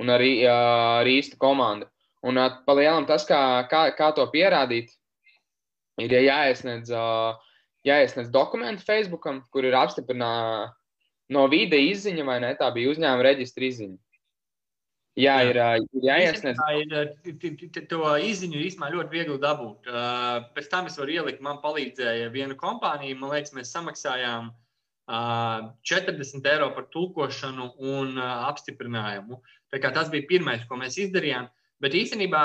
un 0.00 0.10
uh, 0.10 0.26
ar 0.50 1.10
īstu 1.10 1.38
komandu. 1.40 1.88
Un 2.24 2.40
palielam 2.64 3.04
tas, 3.04 3.26
kā, 3.28 3.38
kā, 3.68 3.90
kā 3.98 4.08
to 4.16 4.24
pierādīt, 4.32 4.94
ir 6.00 6.14
jāiesniedz. 6.24 6.92
Jāiesniedz 7.84 8.30
dokumenti 8.32 8.80
Facebookam, 8.80 9.42
kur 9.52 9.66
ir 9.68 9.74
apstiprināta 9.76 10.72
no 11.36 11.42
vide 11.52 11.76
izziņa, 11.90 12.24
vai 12.24 12.38
ne? 12.40 12.54
Tā 12.56 12.70
bija 12.72 12.94
uzņēmuma 12.94 13.26
reģistra 13.26 13.66
izziņa. 13.68 13.98
Jā, 15.14 15.34
ir, 15.46 15.58
ir 15.94 16.06
jāiesniedz. 16.08 16.58
Ir, 16.82 17.84
to 17.90 18.00
izziņu 18.18 18.62
īstenībā 18.66 18.90
ļoti 18.96 19.14
viegli 19.14 19.36
dabūt. 19.42 19.86
Pēc 20.56 20.70
tam 20.72 20.90
es 20.90 20.98
varu 20.98 21.14
ielikt, 21.14 21.44
man 21.44 21.60
palīdzēja 21.62 22.32
viena 22.34 22.56
kompānija. 22.58 23.18
Man 23.20 23.30
liekas, 23.30 23.54
mēs 23.54 23.70
samaksājām 23.76 24.50
40 25.06 26.50
eiro 26.50 26.72
par 26.74 26.88
tulkošanu 26.90 27.70
un 27.94 28.18
apstiprinājumu. 28.24 29.38
Tas 29.84 30.10
bija 30.10 30.26
pirmais, 30.32 30.66
ko 30.66 30.80
mēs 30.82 30.98
izdarījām. 31.06 31.46
Bet 31.82 31.94
īstenībā 31.94 32.42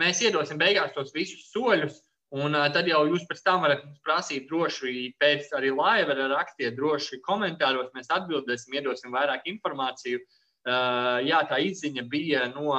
mēs 0.00 0.24
iedosim 0.26 0.58
beigās 0.58 0.94
tos 0.96 1.14
visus 1.14 1.52
soļus, 1.52 2.02
Un 2.36 2.52
tad 2.74 2.84
jau 2.84 3.06
jūs 3.08 3.22
pēc 3.24 3.38
tam 3.40 3.62
varat 3.64 3.86
mums 3.86 4.02
prasīt, 4.04 4.50
droši 4.50 5.14
pēc 5.16 5.46
arī 5.56 5.70
laiva 5.72 6.12
rakstiet, 6.34 6.74
droši 6.76 7.22
komentāros. 7.24 7.88
Mēs 7.94 8.10
atbildēsim, 8.12 8.74
iedosim 8.76 9.14
vairāk 9.16 9.48
informāciju. 9.48 10.20
Uh, 10.68 11.18
jā, 11.24 11.40
tā 11.48 11.60
izziņa 11.64 12.04
bija 12.10 12.46
no, 12.52 12.76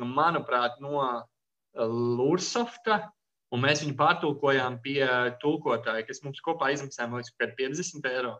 manuprāt, 0.00 0.78
no 0.80 1.02
Lursofta. 1.76 3.02
Un 3.50 3.64
mēs 3.64 3.82
viņu 3.82 3.96
pārtulkojām 3.98 4.78
pie 4.82 5.02
tulkotāja, 5.42 6.04
kas 6.06 6.22
mums 6.22 6.38
kopā 6.44 6.70
izmaksāja 6.70 7.10
liekas, 7.10 7.34
50 7.58 8.10
eiro. 8.12 8.36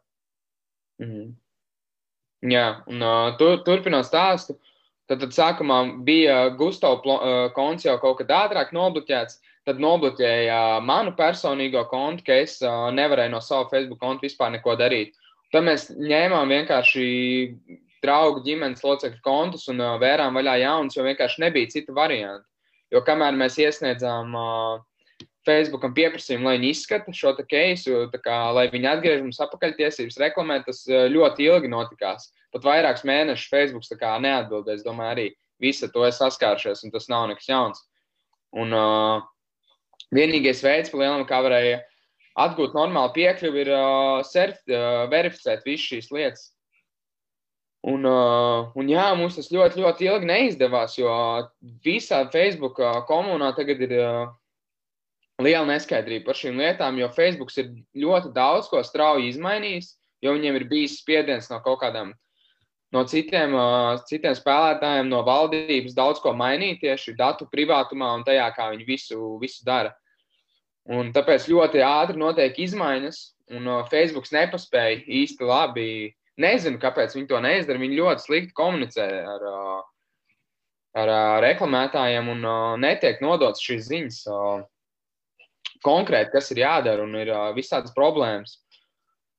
Mm 1.02 1.10
-hmm. 1.10 1.30
Jā, 2.52 2.82
un 2.86 3.02
uh, 3.02 3.36
tur, 3.38 3.58
turpinot 3.64 4.06
stāstu, 4.06 4.54
tad, 5.08 5.20
tad 5.20 5.34
sākumā 5.34 6.04
bija 6.04 6.48
Gustavs 6.56 7.02
konts 7.54 7.84
jau 7.84 7.98
kaut 7.98 8.18
kad 8.18 8.28
ātrāk 8.28 8.72
nobloķēts 8.72 9.40
tad 9.68 9.80
nobloķēja 9.82 10.80
manu 10.84 11.12
personīgo 11.18 11.84
kontu, 11.90 12.24
ka 12.26 12.38
es 12.44 12.58
nevarēju 12.96 13.34
no 13.34 13.40
sava 13.44 13.68
Facebook 13.72 14.00
konta 14.02 14.26
vispār 14.26 14.54
neko 14.56 14.76
darīt. 14.80 15.14
Tad 15.52 15.66
mēs 15.66 15.88
ņēmām 15.94 16.52
vienkārši 16.54 17.04
draugu 18.04 18.42
ģimenes 18.46 18.84
locekļu 18.84 19.20
kontus 19.24 19.66
un 19.72 19.82
vērām 20.00 20.36
vaļā 20.38 20.56
jaunus, 20.62 20.96
jo 20.96 21.04
vienkārši 21.06 21.44
nebija 21.44 21.72
cita 21.72 21.96
varianta. 21.96 22.46
Jo 22.90 23.02
kamēr 23.06 23.36
mēs 23.38 23.58
iesniedzām 23.60 24.34
uh, 24.34 24.80
Facebookam 25.46 25.94
pieprasījumu, 25.96 26.48
lai 26.48 26.56
viņi 26.58 26.72
izskata 26.74 27.12
šo 27.14 27.34
keisu, 27.48 28.06
kā, 28.24 28.38
lai 28.56 28.66
viņi 28.72 28.90
atgriež 28.90 29.22
mums 29.24 29.40
atpakaļtiesības 29.44 30.18
reklamēt, 30.20 30.66
tas 30.66 30.82
ļoti 30.88 31.46
ilgi 31.48 31.70
notikās. 31.72 32.30
Pat 32.52 32.66
vairākus 32.66 33.06
mēnešus 33.06 33.52
Facebook 33.52 33.86
neatbildēs. 34.24 34.82
Domāju, 34.84 35.10
arī 35.14 35.26
visi 35.62 35.88
to 35.92 36.04
ir 36.04 36.16
saskārušies, 36.16 36.82
un 36.84 36.90
tas 36.90 37.08
nav 37.08 37.28
nekas 37.30 37.48
jauns. 37.48 37.84
Un, 38.50 38.74
uh, 38.74 39.22
Vienīgais 40.10 40.58
veids, 40.64 40.90
lielam, 40.90 41.22
kā 41.22 41.38
varēja 41.44 41.84
atgūt 42.40 42.74
normālu 42.74 43.12
piekļuvi, 43.14 43.60
ir 43.62 43.68
uh, 43.76 44.22
serf, 44.26 44.58
uh, 44.66 45.04
verificēt 45.12 45.62
visas 45.66 45.86
šīs 45.86 46.10
lietas. 46.14 46.48
Un, 47.80 48.04
uh, 48.04 48.68
un 48.76 48.90
jā, 48.92 49.06
mums 49.16 49.38
tas 49.38 49.48
ļoti, 49.48 49.80
ļoti 49.80 50.04
ilgi 50.04 50.28
neizdevās, 50.28 50.98
jo 50.98 51.12
visā 51.84 52.26
Facebook 52.32 52.76
komunā 53.08 53.54
tagad 53.56 53.80
ir 53.86 53.94
uh, 53.96 54.34
liela 55.40 55.64
neskaidrība 55.68 56.28
par 56.28 56.36
šīm 56.36 56.60
lietām, 56.60 56.98
jo 57.00 57.08
Facebook 57.14 57.52
ir 57.56 57.72
ļoti 58.04 58.34
daudz 58.36 58.68
ko 58.68 58.82
strauji 58.84 59.30
izmainījis, 59.32 59.94
jo 60.20 60.34
viņiem 60.36 60.60
ir 60.60 60.68
bijis 60.68 60.98
spiediens 61.00 61.48
no 61.48 61.60
kaut 61.64 61.80
kādām 61.80 62.12
no 62.94 63.04
citiem, 63.08 63.54
citiem 64.10 64.34
spēlētājiem, 64.36 65.08
no 65.10 65.22
valdības 65.26 65.96
daudz 65.96 66.20
ko 66.22 66.34
mainīt 66.36 66.82
tieši 66.82 67.14
datu 67.18 67.46
privātumā 67.50 68.12
un 68.18 68.24
tajā, 68.26 68.48
kā 68.56 68.70
viņi 68.74 68.86
visu, 68.88 69.36
visu 69.42 69.64
dara. 69.66 69.94
Un 70.90 71.12
tāpēc 71.14 71.46
ļoti 71.50 71.84
ātri 71.86 72.18
notiek 72.18 72.56
izmaiņas, 72.66 73.20
un 73.56 73.68
Facebook 73.90 74.26
nepaspēja 74.34 75.04
īsti 75.06 75.46
labi. 75.46 75.90
Nezinu, 76.40 76.78
kāpēc 76.80 77.16
viņi 77.16 77.28
to 77.30 77.40
neizdara. 77.42 77.80
Viņi 77.82 77.98
ļoti 77.98 78.24
slikti 78.24 78.56
komunicē 78.56 79.06
ar, 79.34 79.46
ar, 80.94 81.10
ar 81.10 81.42
reklamētājiem 81.44 82.30
un 82.32 82.46
netiek 82.80 83.20
nodots 83.24 83.64
šīs 83.64 83.88
ziņas 83.90 84.22
konkrēti, 85.84 86.32
kas 86.34 86.50
ir 86.52 86.62
jādara 86.62 87.04
un 87.04 87.16
ir 87.18 87.32
visādas 87.56 87.92
problēmas. 87.96 88.58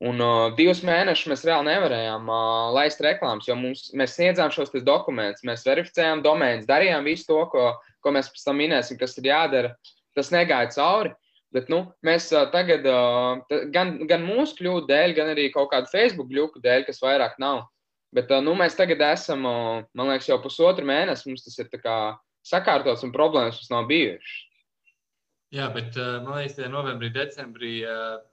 Un 0.02 0.18
uh, 0.18 0.50
divus 0.58 0.80
mēnešus 0.82 1.30
mēs 1.30 1.44
reāli 1.46 1.68
nevarējām 1.68 2.26
uh, 2.26 2.72
laist 2.74 3.04
reklāmas, 3.06 3.46
jo 3.46 3.54
mums, 3.54 3.84
mēs 3.94 4.16
sniedzām 4.18 4.50
šos 4.50 4.74
dokumentus, 4.82 5.46
mēs 5.46 5.66
verificējām 5.68 6.24
domēnus, 6.26 6.66
darījām 6.70 7.06
visu 7.06 7.28
to, 7.28 7.38
ko, 7.52 7.66
ko 8.02 8.14
mēs 8.16 8.32
pēc 8.34 8.48
tam 8.48 8.58
minēsim, 8.58 8.98
kas 8.98 9.14
ir 9.22 9.30
jādara. 9.30 9.76
Tas 10.18 10.34
negāja 10.34 10.72
cauri. 10.74 11.14
Bet 11.52 11.68
nu, 11.72 11.82
mēs 12.08 12.30
tagad, 12.54 12.86
gan, 13.76 13.98
gan 14.08 14.22
mūsu 14.24 14.56
kļūdu 14.62 14.88
dēļ, 14.88 15.16
gan 15.18 15.32
arī 15.34 15.50
kaut 15.52 15.74
kādu 15.74 15.92
Facebook 15.92 16.30
kļūdu 16.32 16.62
dēļ, 16.64 16.86
kas 16.88 17.02
vairāk 17.04 17.36
nav. 17.44 17.66
Bet 18.16 18.32
nu, 18.44 18.54
mēs 18.60 18.78
tagad 18.80 19.04
esam, 19.04 19.44
man 19.44 20.12
liekas, 20.12 20.30
jau 20.32 20.40
pusotru 20.44 20.88
mēnesi. 20.88 21.28
Mums 21.28 21.44
tas 21.44 21.60
ir 21.60 21.68
sakārtots 22.48 23.04
un 23.08 23.12
problēmas 23.16 23.60
mums 23.60 23.74
nav 23.74 23.92
bijušas. 23.92 24.40
Jā, 25.52 25.66
bet 25.76 25.98
man 26.00 26.38
liekas, 26.38 26.56
ka 26.56 26.70
novembrī, 26.72 27.10
decembrī 27.12 27.74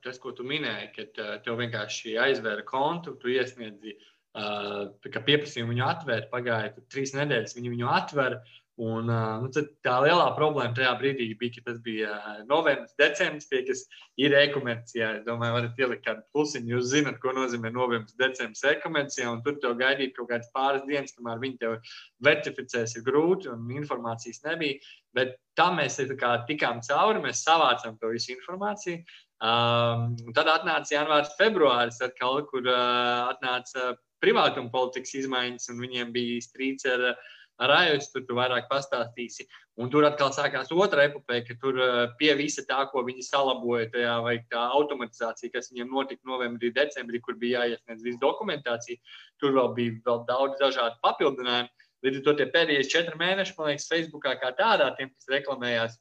tas, 0.07 0.21
ko 0.23 0.31
tu 0.39 0.47
minēji, 0.47 0.93
ka 0.95 1.07
uh, 1.09 1.33
tev 1.43 1.59
vienkārši 1.59 2.15
aizvēra 2.23 2.63
kontu, 2.67 3.17
tu 3.19 3.33
iesniedzi 3.35 3.97
pieprasījumu 4.37 5.75
viņu 5.75 5.87
atvērt. 5.89 6.31
Pagāja 6.31 6.71
trīs 6.93 7.17
nedēļas, 7.17 7.57
viņi 7.59 7.73
viņu 7.75 7.91
atvēra. 7.91 8.39
Un, 8.79 9.09
nu, 9.11 9.49
tā 9.83 9.95
lielā 10.05 10.29
problēma 10.37 10.71
tajā 10.77 10.93
brīdī 11.01 11.33
bija, 11.41 11.57
ka 11.57 11.65
tas 11.67 11.79
bija 11.83 12.13
novembris, 12.47 12.93
decembris, 13.01 13.49
tie, 13.51 13.65
kas 13.67 13.81
ir 14.23 14.37
e-komercijā. 14.39 15.09
Es 15.19 15.25
domāju, 15.27 15.57
varat 15.57 15.81
ielikt 15.83 16.05
kādu 16.05 16.23
plusiņu. 16.31 16.71
Jūs 16.77 16.93
zinat, 16.93 17.17
ko 17.19 17.33
nozīmē 17.35 17.73
novembris, 17.75 18.15
decembris 18.21 18.63
e-komercijā, 18.71 19.33
un 19.33 19.41
tur 19.43 19.57
tev 19.59 19.75
gaidīt 19.81 20.15
kaut 20.15 20.29
kādas 20.31 20.53
pāris 20.55 20.85
dienas, 20.87 21.17
kamēr 21.17 21.41
viņi 21.43 21.59
tev 21.65 21.75
verificēs, 22.23 22.95
ir 23.01 23.07
grūti 23.09 23.51
un 23.51 23.65
informācijas 23.81 24.45
nebija. 24.47 24.79
Bet 25.19 25.35
tam 25.59 25.81
mēs 25.81 25.99
kā, 26.21 26.37
tikām 26.47 26.79
cauri, 26.87 27.25
mēs 27.25 27.43
savācām 27.49 27.97
to 27.99 28.13
visu 28.13 28.37
informāciju. 28.37 29.01
Um, 29.43 30.15
tad 30.39 30.53
atnāca 30.53 30.95
janvārs, 30.95 31.35
februāris, 31.41 31.99
atkal, 32.07 32.45
kur 32.47 32.63
uh, 32.63 33.33
atnāca 33.33 33.97
privātuma 34.23 34.71
politikas 34.71 35.17
izmaiņas, 35.19 35.67
un 35.75 35.83
viņiem 35.83 36.15
bija 36.15 36.39
strīds 36.47 36.87
ar 36.91 37.05
uh, 37.11 37.35
ar 37.63 37.73
iOS, 37.75 38.11
tur 38.13 38.25
tu 38.27 38.37
vairāk 38.39 38.69
pastāstīsi. 38.71 39.47
Un 39.83 39.91
tur 39.93 40.07
atkal 40.09 40.31
sākās 40.35 40.71
otra 40.75 41.07
epopēja, 41.09 41.45
ka 41.49 41.57
tur 41.63 41.81
eh, 41.83 41.99
pie 42.21 42.33
visa 42.39 42.65
tā, 42.69 42.81
ko 42.93 43.03
viņi 43.07 43.27
salaboja, 43.27 43.89
tajā 43.95 44.15
vai 44.25 44.37
tā 44.53 44.65
automatizācija, 44.79 45.53
kas 45.55 45.73
viņiem 45.73 45.91
notika 45.95 46.31
novembrī, 46.31 46.73
decembrī, 46.75 47.23
kur 47.25 47.39
bija 47.41 47.65
jāiesniedz 47.67 48.07
visa 48.07 48.23
dokumentācija, 48.23 49.03
tur 49.43 49.57
vēl 49.59 49.75
bija 49.79 49.99
vēl 50.07 50.25
daudz 50.31 50.59
dažādu 50.63 50.99
papildinājumu. 51.07 51.87
Līdz 52.07 52.21
ar 52.21 52.27
to 52.29 52.37
tie 52.39 52.47
pēdējie 52.55 52.91
četri 52.93 53.19
mēneši, 53.19 53.57
man 53.59 53.73
liekas, 53.73 53.89
Facebookā 53.91 54.37
kā 54.39 54.53
tādā, 54.59 54.93
tiem, 54.95 55.11
kas 55.17 55.33
reklamējās, 55.35 55.97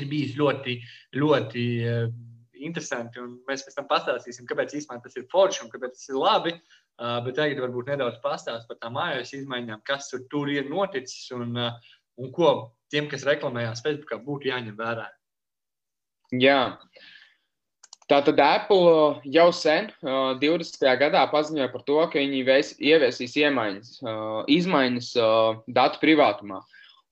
ir 0.00 0.06
bijis 0.08 0.36
ļoti, 0.38 0.78
ļoti 1.20 1.64
uh, 1.84 2.06
interesanti. 2.66 3.22
Mēs 3.48 3.64
pēc 3.66 3.78
tam 3.78 3.88
pastāstīsim, 3.90 4.48
kāpēc 4.48 4.74
īstenībā 4.78 5.04
tas 5.04 5.16
ir 5.18 5.28
forši 5.32 5.64
un 5.64 5.72
kāpēc 5.72 5.96
tas 5.96 6.10
ir 6.10 6.18
labi. 6.20 6.54
Uh, 7.00 7.16
bet 7.24 7.38
tagad 7.38 7.62
varbūt 7.64 7.88
nedaudz 7.88 8.18
pastāstīt 8.20 8.68
par 8.68 8.76
tām 8.82 8.98
mājās 8.98 9.32
izmaiņām, 9.32 9.80
kas 9.88 10.10
tur, 10.10 10.26
tur 10.32 10.50
ir 10.52 10.66
noticis 10.68 11.30
un, 11.32 11.54
uh, 11.56 11.94
un 12.20 12.28
ko 12.36 12.50
tiem, 12.92 13.08
kas 13.08 13.24
reklamējās 13.24 13.80
Facebookā, 13.86 14.20
būtu 14.26 14.50
jāņem 14.50 14.76
vērā. 14.76 15.06
Jā. 16.36 16.60
Tātad 18.10 18.40
Apple 18.42 19.22
jau 19.30 19.46
sen, 19.54 19.86
20. 20.02 20.82
gadā, 20.98 21.22
paziņoja 21.30 21.68
par 21.70 21.84
to, 21.86 21.98
ka 22.10 22.18
viņi 22.18 22.40
ieviesīs 22.90 23.36
iemaiņas, 23.38 23.92
izmaiņas 24.50 25.10
datu 25.70 26.02
privātumā. 26.02 26.58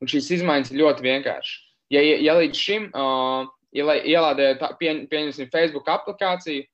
Un 0.02 0.10
šīs 0.10 0.32
izmaiņas 0.40 0.72
ir 0.72 0.80
ļoti 0.82 1.06
vienkāršas. 1.06 1.54
Ja, 1.94 2.02
ja 2.02 2.34
līdz 2.40 2.58
šim, 2.58 2.90
ja 2.90 3.46
ielādējat, 3.76 4.64
pie, 4.80 4.94
pieņemsim, 5.10 5.50
Facebook 5.52 5.88
aplikāciju, 5.92 6.64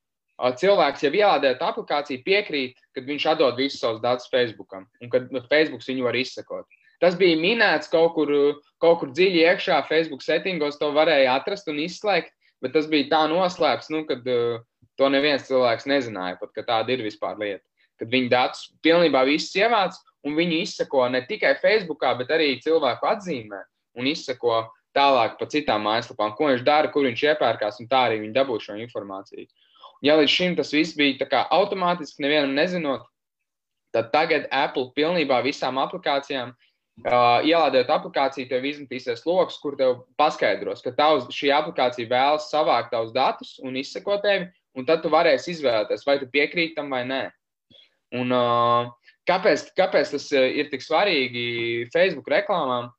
cilvēks 0.60 1.04
jau 1.04 1.12
ielādējot 1.14 1.62
aplikāciju, 1.62 2.22
piekrīt, 2.26 2.78
kad 2.94 3.06
viņš 3.06 3.26
atdod 3.34 3.58
visus 3.58 3.80
savus 3.82 4.02
datus 4.02 4.30
Facebookam 4.30 4.86
un 5.02 5.10
kad 5.10 5.30
nu, 5.32 5.42
Facebook 5.50 5.84
viņu 5.86 6.06
var 6.06 6.18
izsekot. 6.18 6.66
Tas 7.02 7.16
bija 7.18 7.36
minēts 7.38 7.90
kaut 7.90 8.14
kur, 8.14 8.30
kaut 8.82 9.00
kur 9.00 9.10
dziļi 9.12 9.44
iekšā, 9.44 9.82
Facebook 9.88 10.22
settingos 10.22 10.78
to 10.80 10.90
varēja 10.94 11.34
atrast 11.38 11.68
un 11.68 11.82
izslēgt, 11.82 12.32
bet 12.62 12.74
tas 12.74 12.86
bija 12.90 13.10
tā 13.10 13.22
noslēpts, 13.30 13.90
nu, 13.92 14.04
kad 14.08 14.24
uh, 14.30 14.62
to 14.98 15.10
neviens 15.10 15.46
cilvēks 15.48 15.88
nezināja, 15.90 16.38
pat, 16.40 16.54
ka 16.54 16.64
tāda 16.66 16.94
ir 16.94 17.04
vispār 17.04 17.38
lieta. 17.40 17.64
Kad 18.00 18.10
viņi 18.10 18.30
datus 18.32 18.70
pilnībā 18.82 19.22
visus 19.28 19.54
ievāc 19.58 19.98
un 20.26 20.38
viņi 20.38 20.62
izsako 20.64 21.04
ne 21.12 21.22
tikai 21.28 21.54
Facebookā, 21.60 22.14
bet 22.18 22.32
arī 22.34 22.54
cilvēku 22.64 23.06
atzīmē 23.10 23.60
un 24.00 24.08
izsako 24.10 24.64
tālāk 24.96 25.38
pa 25.38 25.48
citām 25.50 25.84
mājaslapām, 25.86 26.34
ko 26.38 26.50
viņš 26.50 26.64
dara, 26.66 26.90
kur 26.92 27.06
viņš 27.08 27.24
iepērkās, 27.32 27.80
un 27.82 27.90
tā 27.90 28.06
arī 28.08 28.20
viņi 28.22 28.36
dabū 28.36 28.60
šo 28.62 28.76
informāciju. 28.78 29.48
Ja 30.04 30.18
līdz 30.18 30.30
šim 30.30 30.56
tas 30.58 30.72
viss 30.74 30.96
bija 30.96 31.44
automātiski, 31.54 32.22
nevienam 32.24 32.54
nezinot, 32.56 33.06
tad 33.94 34.10
tagad 34.12 34.48
Apple 34.52 34.90
pilnībā 34.96 35.40
visām 35.46 35.78
aplikācijām, 35.82 36.52
uh, 36.54 37.38
ielādējot 37.46 37.92
aplikāciju, 37.94 38.48
tev 38.50 38.66
izmetīsies 38.68 39.24
lokus, 39.26 39.60
kur 39.62 39.78
tev 39.78 40.02
paskaidros, 40.20 40.82
ka 40.84 40.92
tavs, 40.98 41.30
šī 41.34 41.52
aplikācija 41.54 42.10
vēlas 42.10 42.50
savākt 42.52 42.92
tavus 42.94 43.14
datus 43.14 43.56
un 43.64 43.78
izsekot 43.80 44.22
tevi, 44.26 44.50
un 44.74 44.86
tad 44.88 45.02
tu 45.04 45.12
varēsi 45.14 45.54
izvēlēties, 45.54 46.04
vai 46.06 46.18
tu 46.20 46.28
piekrīti 46.30 46.76
tam 46.78 46.90
vai 46.92 47.04
nē. 47.08 47.22
Un, 48.18 48.34
uh, 48.34 48.90
kāpēc, 49.30 49.70
kāpēc 49.78 50.12
tas 50.14 50.28
ir 50.34 50.68
tik 50.70 50.84
svarīgi 50.84 51.88
Facebook 51.94 52.28
reklāmām? 52.30 52.92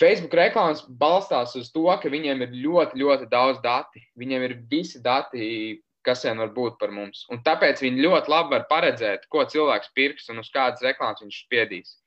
Facebook 0.00 0.34
reklāmas 0.38 0.80
balstās 1.00 1.52
uz 1.60 1.68
to, 1.74 1.84
ka 2.00 2.08
viņiem 2.08 2.46
ir 2.46 2.58
ļoti, 2.64 2.98
ļoti 3.02 3.28
daudz 3.30 3.60
dati. 3.64 4.02
Viņiem 4.18 4.46
ir 4.46 4.58
visi 4.70 5.02
dati 5.04 5.80
kas 6.06 6.24
vien 6.24 6.38
var 6.40 6.52
būt 6.54 6.78
par 6.80 6.92
mums. 6.94 7.24
Un 7.32 7.42
tāpēc 7.44 7.82
viņi 7.84 8.04
ļoti 8.04 8.32
labi 8.32 8.54
var 8.56 8.66
paredzēt, 8.70 9.26
ko 9.32 9.44
cilvēks 9.44 9.92
pirks 9.96 10.30
un 10.32 10.40
uz 10.42 10.48
kādas 10.52 10.84
reklāmas 10.84 11.20
viņš 11.24 11.40
spiedīs. 11.44 11.98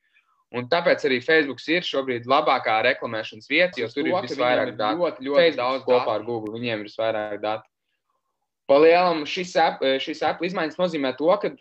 Un 0.53 0.67
tāpēc 0.69 1.05
arī 1.07 1.17
Facebook 1.25 1.61
ir 1.69 1.85
šobrīd 1.85 2.27
labākā 2.29 2.79
reklamēšanas 2.85 3.49
vieta, 3.49 3.79
jo 3.81 3.89
tur 3.89 4.05
to, 4.05 4.09
ir 4.09 4.27
visvairāk 4.27 4.75
datu. 4.77 5.01
Ļoti, 5.01 5.27
ļoti 5.27 5.39
Facebook 5.39 5.61
daudz 5.61 5.85
kopā 5.87 6.17
ar 6.17 6.25
Google. 6.27 6.53
Viņiem 6.57 6.83
ir 6.83 6.89
visvairāk 6.89 7.39
datu. 7.41 7.69
Palielam 8.69 9.25
šis, 9.29 9.55
app, 9.59 9.81
šis 10.01 10.21
app 10.25 10.43
izmaiņas 10.45 10.77
nozīmē 10.79 11.15
to, 11.17 11.29
ka 11.41 11.51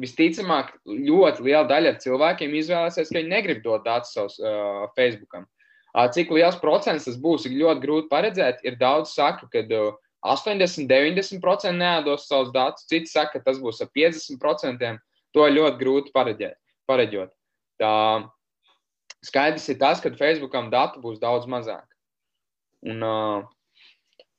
visticamāk 0.00 0.74
ļoti 0.88 1.48
liela 1.48 1.64
daļa 1.68 1.96
cilvēkiem 2.04 2.54
izvēlēsies, 2.60 3.08
ka 3.08 3.18
viņi 3.18 3.32
negrib 3.32 3.64
dot 3.64 3.84
datus 3.88 4.12
savus 4.16 4.38
uh, 4.40 4.84
Facebookam. 4.96 5.48
Uh, 5.48 5.61
cik 5.92 6.30
liels 6.32 6.56
procents 6.60 7.04
tas 7.04 7.18
būs, 7.20 7.44
ir 7.46 7.58
ļoti 7.60 7.84
grūti 7.84 8.08
paredzēt. 8.12 8.62
Ir 8.64 8.78
daudz 8.80 9.12
saka, 9.12 9.48
ka 9.52 9.64
uh, 9.76 9.92
80, 10.24 10.86
90% 10.88 11.76
neādos 11.76 12.28
savus 12.28 12.52
datus, 12.54 12.86
citi 12.88 13.10
saka, 13.10 13.38
ka 13.38 13.50
tas 13.50 13.60
būs 13.60 13.82
ap 13.84 13.92
50%. 13.96 15.00
To 15.32 15.46
ir 15.48 15.56
ļoti 15.56 15.80
grūti 15.80 16.12
pareģēt, 16.12 16.58
pareģot. 16.88 17.32
Tā 17.80 17.92
skaidrs 19.24 19.68
ir 19.72 19.78
tas, 19.80 20.00
ka 20.02 20.12
Facebookam 20.18 20.68
datu 20.72 21.00
būs 21.00 21.20
daudz 21.22 21.48
mazāk. 21.48 21.86
Un, 22.84 23.00
uh, 23.06 23.46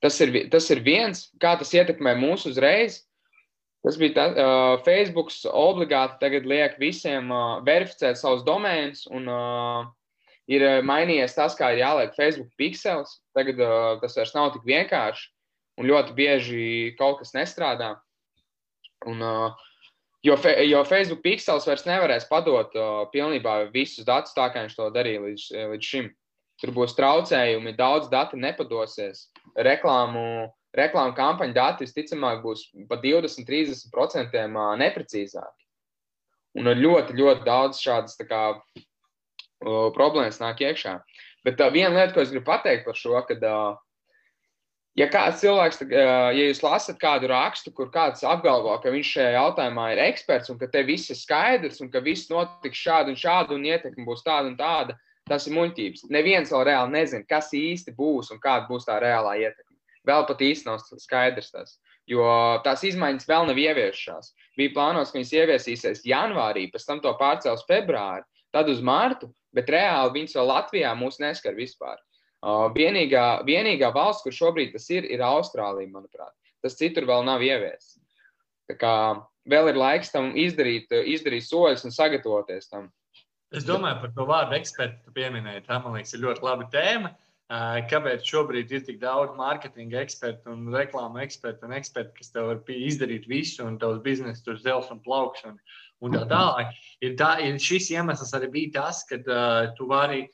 tas, 0.04 0.20
ir, 0.22 0.36
tas 0.54 0.70
ir 0.74 0.84
viens, 0.86 1.28
kā 1.42 1.56
tas 1.60 1.74
ietekmē 1.74 2.14
mūs 2.20 2.46
uzreiz. 2.50 3.02
Tas 3.84 3.98
bija 4.00 4.16
tas, 4.16 4.38
uh, 4.40 4.78
Facebook 4.86 5.34
obligāti 5.52 6.40
liek 6.48 6.78
visiem 6.80 7.32
uh, 7.34 7.60
verificēt 7.66 8.20
savus 8.20 8.46
domēnus, 8.48 9.04
un 9.12 9.28
uh, 9.28 9.90
ir 10.52 10.66
mainījies 10.86 11.36
tas, 11.38 11.56
kā 11.60 11.74
ir 11.74 11.84
jāliek 11.84 12.16
Facebook 12.18 12.52
pixels. 12.60 13.20
Tagad 13.38 13.62
uh, 13.64 14.00
tas 14.02 14.18
vairs 14.18 14.34
nav 14.36 14.52
tik 14.56 14.66
vienkārši 14.68 15.30
un 15.80 15.90
ļoti 15.90 16.16
bieži 16.18 16.66
kaut 17.00 17.22
kas 17.22 17.34
nestrādā. 17.36 17.94
Un, 19.10 19.24
uh, 19.24 19.64
jo, 20.26 20.36
fe, 20.40 20.56
jo 20.68 20.84
Facebook 20.88 21.24
pixels 21.26 21.68
vairs 21.68 21.88
nevarēs 21.88 22.28
padot 22.30 22.76
uh, 22.76 23.06
pilnībā 23.14 23.64
visus 23.74 24.08
datus 24.08 24.36
tā, 24.36 24.50
kā 24.52 24.66
viņš 24.66 24.78
to 24.80 24.90
darīja 24.96 25.24
līdz, 25.28 25.48
līdz 25.74 25.94
šim. 25.94 26.12
Tur 26.62 26.72
būs 26.76 26.94
traucējumi, 26.96 27.74
daudz 27.76 28.12
datu 28.12 28.38
nepadosies. 28.40 29.26
Reklāmu, 29.58 30.52
reklāmu 30.78 31.16
kampaņu 31.18 31.56
dati 31.58 31.88
visticamāk 31.88 32.44
būs 32.44 32.68
pa 32.88 33.00
20-30% 33.02 34.46
neprecīzāki. 34.80 35.60
Un 36.62 36.70
ļoti, 36.78 37.18
ļoti 37.18 37.44
daudz 37.48 37.82
šādas 37.82 38.16
uh, 39.64 39.88
problēmas 39.96 40.42
nāk 40.44 40.62
iekšā. 40.64 41.00
Bet 41.48 41.62
uh, 41.62 41.72
viena 41.74 41.96
lieta, 41.96 42.14
ko 42.16 42.24
es 42.24 42.32
gribu 42.34 42.48
pateikt 42.52 42.86
par 42.88 43.00
šo, 43.00 43.16
kad 43.28 43.44
uh, 43.48 43.80
ja 45.00 45.08
kāds 45.12 45.42
cilvēks, 45.42 45.82
ja 45.90 46.32
jūs 46.36 46.62
lasat 46.64 47.00
kādu 47.02 47.30
rakstu, 47.32 47.74
kur 47.76 47.90
kāds 47.94 48.24
apgalvo, 48.28 48.76
ka 48.82 48.94
viņš 48.94 49.14
šajā 49.16 49.32
jautājumā 49.38 49.88
ir 49.94 50.04
eksperts 50.10 50.54
un 50.54 50.60
ka 50.62 50.70
te 50.72 50.84
viss 50.88 51.12
ir 51.14 51.20
skaidrs 51.20 51.82
un 51.82 51.90
ka 51.94 52.04
viss 52.06 52.30
notiks 52.32 52.84
šādi 52.86 53.14
un 53.14 53.20
šādi 53.20 53.58
un 53.58 53.66
ietekme 53.72 54.06
būs 54.08 54.26
tāda 54.26 54.52
un 54.52 54.58
tāda, 54.60 54.98
tas 55.30 55.48
ir 55.48 55.56
muļķības. 55.58 56.08
Neviens 56.14 56.52
vēl 56.54 56.68
reāli 56.70 56.98
nezina, 56.98 57.26
kas 57.30 57.54
īsti 57.58 57.96
būs 57.98 58.34
un 58.36 58.42
kāda 58.44 58.68
būs 58.70 58.86
tā 58.90 59.00
reālā 59.02 59.38
ietekme. 59.42 59.72
Vēl 60.04 60.26
pat 60.28 60.42
īsti 60.44 60.68
nav 60.68 60.82
skaidrs 61.00 61.54
tas, 61.54 61.78
jo 62.12 62.28
tās 62.66 62.84
izmaiņas 62.84 63.30
vēl 63.30 63.48
nav 63.48 63.60
ieviešās. 63.62 64.34
Bija 64.60 64.74
plānots, 64.76 65.14
ka 65.14 65.18
viņas 65.18 65.32
ieviesīsies 65.40 66.04
janvārī, 66.06 66.68
pēc 66.74 66.86
tam 66.90 67.00
to 67.02 67.14
pārcels 67.18 67.64
februārī, 67.70 68.28
tad 68.54 68.70
uz 68.72 68.82
mārtu, 68.86 69.30
bet 69.56 69.72
reāli 69.74 70.20
viņas 70.20 70.38
vēl 70.38 70.50
Latvijā 70.50 70.94
mūs 70.98 71.20
neskar 71.22 71.58
vispār. 71.58 72.00
Uh, 72.44 72.68
vienīgā, 72.76 73.44
vienīgā 73.48 73.94
valsts, 73.96 74.24
kur 74.26 74.36
šobrīd 74.36 74.74
tas 74.76 74.90
ir, 74.92 75.08
ir 75.08 75.24
Austrālija, 75.24 75.92
manuprāt. 75.92 76.34
Tas 76.64 76.76
citur 76.80 77.08
vēl 77.08 77.24
nav 77.28 77.44
ieviesis. 77.44 78.00
Tā 78.70 78.76
kā 78.80 78.96
vēl 79.50 79.72
ir 79.72 79.80
laiks 79.80 80.12
tam 80.12 80.32
izdarīt, 80.40 80.92
izdarīt 80.92 81.48
soļus 81.48 81.86
un 81.88 81.96
sagatavoties 81.96 82.70
tam. 82.72 82.90
Es 83.54 83.68
domāju 83.68 84.02
par 84.02 84.14
to 84.16 84.26
vārdu 84.28 84.58
ekspertu 84.58 85.14
pieminēt. 85.16 85.68
Tā, 85.68 85.78
man 85.84 85.98
liekas, 85.98 86.16
ir 86.16 86.24
ļoti 86.24 86.46
laba 86.46 86.68
tēma. 86.74 87.14
Uh, 87.54 87.84
kāpēc 87.92 88.24
šobrīd 88.26 88.72
ir 88.72 88.84
tik 88.88 89.00
daudz 89.02 89.36
mārketinga 89.38 90.00
ekspertu 90.02 90.54
un 90.54 90.72
reklāmu 90.74 91.20
ekspertu 91.22 91.68
un 91.68 91.76
ekspertu, 91.78 92.16
kas 92.18 92.32
tev 92.34 92.48
var 92.50 92.62
izdarīt 92.72 93.28
visu, 93.30 93.66
un 93.68 93.76
tavs 93.82 94.00
biznesa 94.02 94.42
tur 94.46 94.58
zels 94.64 94.90
un 94.92 95.02
plauks 95.04 95.44
un, 96.02 96.16
tā 96.16 96.24
tālāk? 96.30 96.74
Ir, 97.04 97.18
tā, 97.20 97.36
ir 97.46 97.60
šis 97.62 97.92
iemesls 97.94 98.34
arī 98.38 98.50
bija 98.54 98.74
tas, 98.80 99.04
ka 99.10 99.20
uh, 99.22 99.74
tu 99.78 99.90
vari 99.92 100.26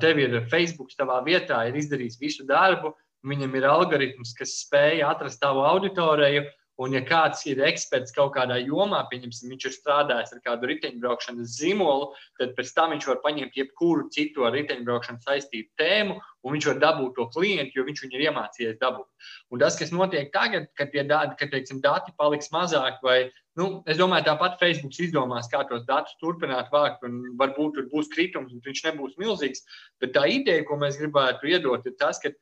tev 0.00 0.18
ir 0.22 0.36
Facebook, 0.48 0.92
tavā 0.96 1.18
vietā 1.26 1.64
ir 1.68 1.76
izdarījis 1.76 2.20
visu 2.20 2.46
darbu, 2.48 2.94
viņam 3.26 3.56
ir 3.58 3.66
algoritms, 3.68 4.34
kas 4.36 4.58
spēj 4.62 5.02
atrast 5.04 5.42
tavu 5.42 5.64
auditoriju. 5.66 6.44
Un, 6.82 6.94
ja 6.96 7.04
kāds 7.06 7.44
ir 7.46 7.60
eksperts 7.62 8.14
kaut 8.14 8.32
kādā 8.34 8.56
jomā, 8.58 9.04
pieņemsim, 9.10 9.52
viņš 9.52 9.66
ir 9.68 9.74
strādājis 9.76 10.32
ar 10.34 10.40
kādu 10.42 10.66
riteņbraukšanas 10.72 11.52
zīmolu, 11.60 12.08
tad 12.40 12.56
pēc 12.56 12.72
tam 12.74 12.90
viņš 12.94 13.06
var 13.12 13.20
paņemt 13.22 13.60
jebkuru 13.60 14.08
citu 14.14 14.42
ar 14.48 14.56
riteņbraukšanu 14.58 15.22
saistītu 15.22 15.70
tēmu, 15.78 16.18
un 16.18 16.56
viņš 16.56 16.66
var 16.72 16.82
dabūt 16.82 17.14
to 17.14 17.28
klientu, 17.36 17.78
jo 17.78 17.86
viņš 17.86 18.02
viņu 18.02 18.18
ir 18.18 18.26
iemācījies 18.26 18.80
dabūt. 18.82 19.30
Un 19.54 19.62
tas, 19.62 19.78
kas 19.78 19.94
notiek 19.94 20.34
tagad, 20.34 20.66
kad 20.74 20.90
tie 20.90 21.06
dati, 21.06 21.38
kad, 21.38 21.54
teiksim, 21.54 21.78
dati 21.84 22.14
paliks 22.18 22.50
mazāk 22.54 22.98
vai 23.06 23.22
Nu, 23.54 23.84
es 23.86 24.00
domāju, 24.00 24.24
tāpat 24.26 24.56
Facebook 24.58 24.96
izdomās, 24.98 25.46
kā 25.46 25.60
tos 25.68 25.84
datus 25.86 26.16
turpināt 26.18 26.72
vākt, 26.74 27.04
un 27.06 27.36
varbūt 27.38 27.76
tur 27.76 27.84
būs 27.92 28.08
kritums, 28.10 28.50
un 28.50 28.62
viņš 28.64 28.80
nebūs 28.88 29.14
milzīgs. 29.20 29.62
Bet 30.02 30.10
tā 30.16 30.24
ideja, 30.26 30.64
ko 30.66 30.74
mēs 30.80 30.98
gribētu 30.98 31.52
iedot, 31.52 31.86
ir 31.86 31.94
tas, 32.00 32.18
ka 32.18 32.32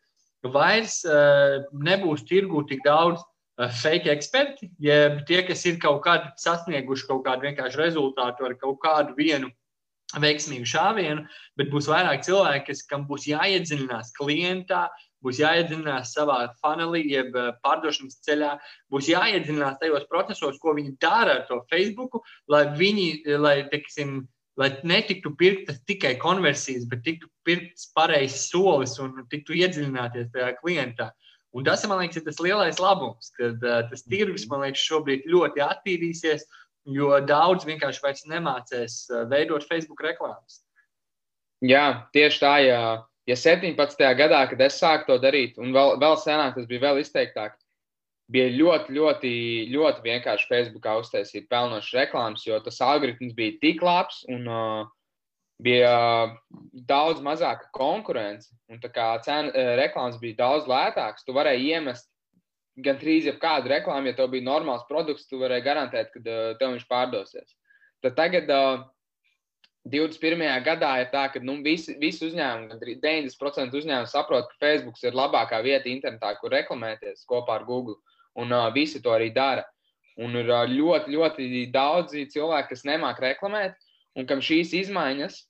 vairs 0.55 1.03
uh, 1.05 1.61
nebūs 1.85 2.25
tirgu 2.31 2.65
tik 2.71 2.81
daudz 2.87 3.21
fake 3.71 4.11
eksperti, 4.12 4.71
jeb 4.83 5.23
tie, 5.28 5.42
kas 5.47 5.64
ir 5.69 5.78
kaut 5.83 6.02
kādi 6.07 6.31
sasnieguši 6.40 7.09
kaut 7.09 7.25
kādu 7.26 7.49
vienkāršu 7.49 7.81
rezultātu 7.81 8.49
ar 8.49 8.57
kaut 8.61 8.81
kādu 8.83 9.16
vienu 9.19 9.50
veiksmīgu 10.21 10.66
šāvienu, 10.69 11.25
bet 11.57 11.71
būs 11.73 11.88
vairāk 11.88 12.25
cilvēki, 12.26 12.66
kas, 12.69 12.83
kam 12.88 13.07
būs 13.09 13.26
jāiedziļinās 13.31 14.12
klientā, 14.19 14.87
būs 15.25 15.40
jāiedziļinās 15.40 16.12
savā 16.16 16.38
funnelī, 16.61 17.04
jeb 17.12 17.37
eh, 17.38 17.50
pārdošanas 17.64 18.21
ceļā, 18.26 18.52
būs 18.92 19.09
jāiedziļinās 19.12 19.81
tajos 19.81 20.07
procesos, 20.11 20.61
ko 20.62 20.76
viņi 20.78 20.97
dara 21.00 21.40
ar 21.40 21.49
to 21.49 21.62
Facebook, 21.73 22.21
lai 22.50 22.66
viņi, 22.76 23.09
lai, 23.40 23.57
teiksim, 23.73 24.23
lai 24.61 24.73
netiktu 24.85 25.33
pirktas 25.38 25.81
tikai 25.88 26.16
konversijas, 26.21 26.85
bet 26.90 27.04
tiktu 27.07 27.31
pirkts 27.47 27.88
pareizs 27.97 28.50
solis 28.50 28.99
un 29.00 29.23
tiktu 29.33 29.57
iedziļināties 29.62 30.33
tajā 30.35 30.52
klientā. 30.61 31.12
Un 31.52 31.66
tas, 31.68 31.85
man 31.85 32.00
liekas, 32.00 32.18
ir 32.21 32.26
tas 32.26 32.40
lielais 32.40 32.80
labums, 32.80 33.30
kad 33.37 33.61
uh, 33.61 33.82
tas 33.90 34.04
tirgus, 34.09 34.49
man 34.49 34.64
liekas, 34.64 34.85
šobrīd 34.88 35.28
ļoti 35.28 35.64
attīrīsies, 35.64 36.47
jo 36.97 37.12
daudz 37.28 37.68
vienkārši 37.68 38.02
vairs 38.02 38.26
nemācēs 38.30 38.99
uh, 39.11 39.25
veidot 39.30 39.66
Facebook 39.68 40.00
reklāmas. 40.04 40.62
Jā, 41.62 42.09
tieši 42.16 42.40
tā, 42.42 42.54
jā 42.64 42.85
ja 43.26 43.37
17. 43.37 43.76
gadā, 44.18 44.44
kad 44.50 44.62
es 44.64 44.78
sāku 44.80 45.11
to 45.11 45.18
darīt, 45.23 45.59
un 45.61 45.75
vēl, 45.75 45.99
vēl 46.02 46.16
senāk 46.21 46.56
tas 46.56 46.66
bija 46.71 46.87
vēl 46.88 47.02
izteiktāk, 47.02 47.54
bija 48.32 48.49
ļoti, 48.54 48.97
ļoti, 48.97 49.35
ļoti 49.75 50.04
vienkārši 50.06 50.49
Facebookā 50.50 50.97
uztaisīt 51.02 51.48
pelnošas 51.53 51.98
reklāmas, 52.00 52.46
jo 52.46 52.59
tas 52.64 52.81
algoritms 52.83 53.35
bija 53.37 53.59
tik 53.62 53.83
labs 53.85 54.22
un 54.33 54.48
uh, 54.48 54.90
bija 55.62 55.92
daudz 56.88 57.22
mazāka 57.25 57.68
konkurence. 57.77 58.51
Un 58.72 58.81
tā 58.83 58.90
kā 58.92 59.12
cena, 59.25 59.53
reklāmas 59.79 60.18
bija 60.20 60.40
daudz 60.42 60.70
lētākas, 60.70 61.27
tu 61.27 61.35
varēji 61.37 61.75
iemest 61.75 62.09
gan 62.81 62.96
trīs 63.01 63.27
jebkādu 63.29 63.68
reklāmu, 63.72 64.09
ja 64.09 64.16
tev 64.16 64.31
bija 64.33 64.46
normāls 64.46 64.87
produkts, 64.88 65.29
tu 65.29 65.40
varēji 65.42 65.66
garantēt, 65.66 66.12
ka 66.14 66.22
tev 66.25 66.72
viņš 66.72 66.87
pārdosies. 66.88 67.57
Tad 68.03 68.16
tagad 68.18 68.48
uh, 68.51 68.87
21. 69.92 70.40
gadā 70.64 70.92
ir 71.03 71.11
tā, 71.12 71.27
ka 71.35 71.42
nu, 71.44 71.59
visi, 71.64 71.94
visi 72.01 72.25
uzņēmumi, 72.29 72.96
90% 73.03 73.77
uzņēmumu 73.79 74.11
saprot, 74.11 74.48
ka 74.51 74.61
Facebook 74.62 74.98
ir 75.03 75.18
labākā 75.18 75.61
vieta 75.64 75.90
internetā, 75.90 76.33
kur 76.40 76.55
reklamēties 76.55 77.27
kopā 77.29 77.61
ar 77.61 77.68
Google. 77.68 77.98
Un 78.38 78.55
uh, 78.55 78.70
visi 78.75 79.03
to 79.05 79.12
arī 79.12 79.29
dara. 79.35 79.66
Un 80.22 80.37
ir 80.40 80.48
uh, 80.48 80.64
ļoti, 80.68 81.12
ļoti 81.12 81.64
daudzi 81.72 82.27
cilvēki, 82.33 82.72
kas 82.72 82.87
nemāķi 82.88 83.27
reklamēt, 83.27 83.77
un 84.16 84.29
kam 84.29 84.40
šīs 84.44 84.72
izmaiņas 84.81 85.42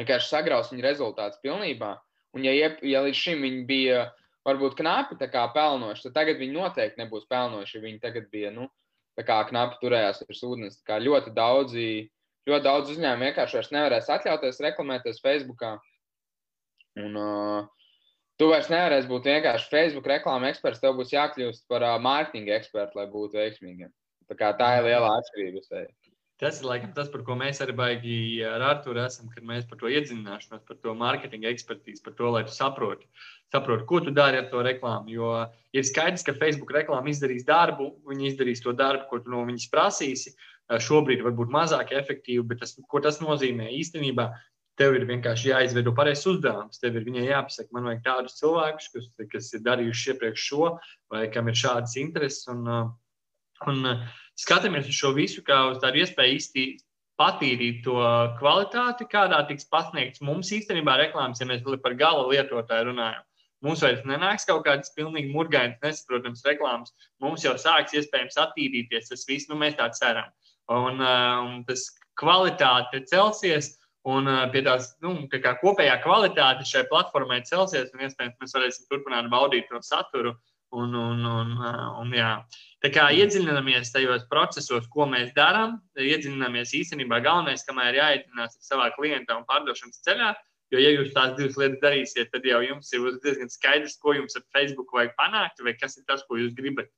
vienkārši 0.00 0.32
sagraus 0.32 0.72
viņu 0.72 0.86
rezultātus 0.86 1.40
pilnībā. 1.44 1.94
Un, 2.36 2.46
ja, 2.46 2.54
iep, 2.54 2.80
ja 2.86 3.02
līdz 3.04 3.18
šim 3.18 3.44
viņi 3.46 3.64
bija 3.68 4.04
varbūt 4.46 4.78
knapi 4.78 5.18
pelnoši, 5.54 6.08
tad 6.08 6.16
tagad 6.20 6.40
viņi 6.40 6.56
noteikti 6.56 7.02
nebūs 7.02 7.26
pelnoši. 7.30 7.82
Viņi 7.82 8.00
tagad 8.02 8.30
bija 8.32 8.52
nu, 8.54 8.68
knapi 9.50 9.80
turējās 9.82 10.22
ar 10.24 10.42
ūdeni. 10.50 10.70
Ļoti 11.06 11.34
daudzi 11.36 11.90
ļoti 12.48 12.64
daudz 12.64 12.94
uzņēmumu 12.94 13.28
vienkārši 13.28 13.58
vairs 13.58 13.72
nevarēs 13.74 14.10
atļauties 14.14 14.60
reklamēties 14.64 15.22
Facebook. 15.24 15.64
Un 17.00 17.16
uh, 17.20 17.68
tu 18.40 18.50
vairs 18.50 18.70
nevarēsi 18.72 19.10
būt 19.10 19.28
vienkārši 19.30 19.70
Facebook 19.72 20.08
reklāmas 20.10 20.54
eksperts, 20.54 20.82
tev 20.82 20.96
būs 20.98 21.14
jākļūst 21.14 21.66
par 21.70 21.86
uh, 21.86 21.96
mārketinga 22.02 22.56
ekspertu, 22.58 22.98
lai 22.98 23.08
būtu 23.12 23.40
veiksmīgiem. 23.40 23.92
Tā, 24.30 24.52
tā 24.58 24.70
ir 24.78 24.86
liela 24.86 25.12
atšķirība. 25.18 25.64
Tas 26.40 26.62
ir 26.62 26.66
laikam 26.70 26.94
tas, 26.96 27.10
par 27.12 27.20
ko 27.26 27.34
mēs 27.36 27.58
arī 27.60 27.74
baigi 27.76 28.14
ar 28.48 28.62
Arthuru 28.64 29.02
esam, 29.02 29.28
kad 29.28 29.44
mēs 29.44 29.66
par 29.68 29.76
to 29.82 29.90
iedzināšanos, 29.92 30.62
par 30.64 30.78
to 30.80 30.94
mārketinga 30.96 31.50
ekspertīzi, 31.52 32.00
par 32.06 32.14
to, 32.16 32.30
lai 32.32 32.46
tu 32.46 32.54
saproti, 32.54 33.04
saproti, 33.52 33.84
ko 33.90 34.00
tu 34.06 34.14
dari 34.16 34.40
ar 34.40 34.46
to 34.52 34.62
reklāmu. 34.64 35.12
Jo 35.12 35.34
ir 35.76 35.84
skaidrs, 35.84 36.24
ka 36.24 36.38
Facebook 36.40 36.72
reklāma 36.72 37.12
izdarīs 37.12 37.44
darbu, 37.48 37.90
viņi 38.08 38.30
izdarīs 38.30 38.64
to 38.64 38.72
darbu, 38.72 39.04
ko 39.10 39.20
tu 39.20 39.34
no 39.34 39.44
viņas 39.50 39.68
prasīsi, 39.74 40.32
šobrīd 40.86 41.26
varbūt 41.26 41.52
mazāk 41.52 41.92
efektīvi, 41.98 42.46
bet 42.48 42.62
tas, 42.64 42.72
ko 42.88 43.02
tas 43.04 43.20
nozīmē 43.20 43.68
īstenībā, 43.76 44.30
tev 44.80 44.96
ir 44.96 45.04
vienkārši 45.08 45.50
jāizveido 45.50 45.92
pareizs 45.96 46.24
uzdevums. 46.30 46.80
Tev 46.80 46.96
ir 46.96 47.08
jāpasaka, 47.10 47.68
man 47.76 47.90
vajag 47.90 48.02
tādus 48.06 48.38
cilvēkus, 48.40 48.88
kas, 48.94 49.10
kas 49.32 49.52
ir 49.56 49.64
darījuši 49.66 50.14
iepriekš 50.14 50.46
šo, 50.52 50.72
vai 51.12 51.26
kam 51.34 51.52
ir 51.52 51.58
šādas 51.58 51.98
intereses. 52.00 52.46
Un, 52.48 52.64
un 53.68 53.90
skatāmies 54.40 54.88
uz 54.88 54.96
šo 54.96 55.12
visu 55.16 55.44
kā 55.46 55.62
uz 55.70 55.80
tādu 55.82 56.02
iespēju 56.02 56.38
īsti 56.38 56.66
patīrīt 57.20 57.82
to 57.84 57.96
kvalitāti, 58.38 59.08
kādā 59.12 59.42
tiks 59.48 59.68
pasniegts 59.68 60.22
mums 60.24 60.52
īstenībā 60.56 60.96
reklāmas, 61.02 61.42
ja 61.42 61.48
mēs 61.50 61.66
par 61.82 61.96
gala 62.00 62.24
lietotāju 62.30 62.90
runājam. 62.90 63.26
Mums 63.60 63.82
vairs 63.84 64.06
nenāks 64.08 64.46
kaut 64.48 64.64
kādas 64.64 64.94
pilnīgi 64.96 65.28
murgainas, 65.34 65.76
nesaprotamas 65.84 66.46
reklāmas. 66.48 66.94
Mums 67.20 67.44
jau 67.44 67.52
sāks 67.60 67.92
iespējams 67.92 68.40
attīrīties 68.40 69.12
tas 69.12 69.26
viss, 69.28 69.50
nu 69.50 69.58
mēs 69.60 69.76
tā 69.76 69.90
ceram 69.98 70.30
un, 70.70 71.00
uh, 71.00 71.42
un 71.44 71.64
tas 71.68 71.88
kvalitāte 72.20 73.04
celsies. 73.10 73.76
Un 74.08 74.24
uh, 74.24 74.46
pie 74.48 74.62
tās 74.64 74.94
nu, 75.04 75.12
tā 75.28 75.52
kopējā 75.60 75.98
kvalitāte 76.00 76.64
šai 76.64 76.86
platformai 76.88 77.42
celsies, 77.44 77.90
un 77.92 78.06
iespējams 78.06 78.38
mēs 78.40 78.54
varēsim 78.56 78.86
turpināt 78.88 79.28
baudīt 79.32 79.68
to 79.68 79.80
saturu. 79.84 80.32
Un, 80.70 80.92
un, 80.94 81.24
un, 81.26 81.48
uh, 81.58 81.86
un, 81.98 82.12
jā. 82.14 82.28
tā 82.78 82.92
kā 82.94 83.08
iedziļināmies 83.18 83.90
tajos 83.90 84.22
procesos, 84.30 84.84
ko 84.92 85.08
mēs 85.10 85.32
darām, 85.34 85.80
iedziļināmies 85.98 86.76
īstenībā 86.78 87.18
galvenais, 87.24 87.66
kamēr 87.66 87.98
jāiedziļinās 87.98 88.54
savā 88.62 88.86
klienta 88.94 89.34
un 89.34 89.48
pārdošanas 89.50 89.98
ceļā. 90.06 90.30
Jo, 90.70 90.78
ja 90.78 90.92
jūs 90.94 91.10
tās 91.16 91.34
divas 91.34 91.58
lietas 91.58 91.82
darīsiet, 91.82 92.30
tad 92.30 92.46
jau 92.46 92.60
jums 92.62 92.92
ir 92.94 93.08
diezgan 93.24 93.50
skaidrs, 93.50 93.98
ko 93.98 94.14
jums 94.14 94.38
ar 94.38 94.46
Facebook 94.54 94.94
vajag 94.94 95.16
panākt, 95.18 95.64
vai 95.66 95.74
kas 95.74 95.98
ir 95.98 96.06
tas, 96.06 96.22
ko 96.28 96.38
jūs 96.38 96.54
gribat 96.54 96.92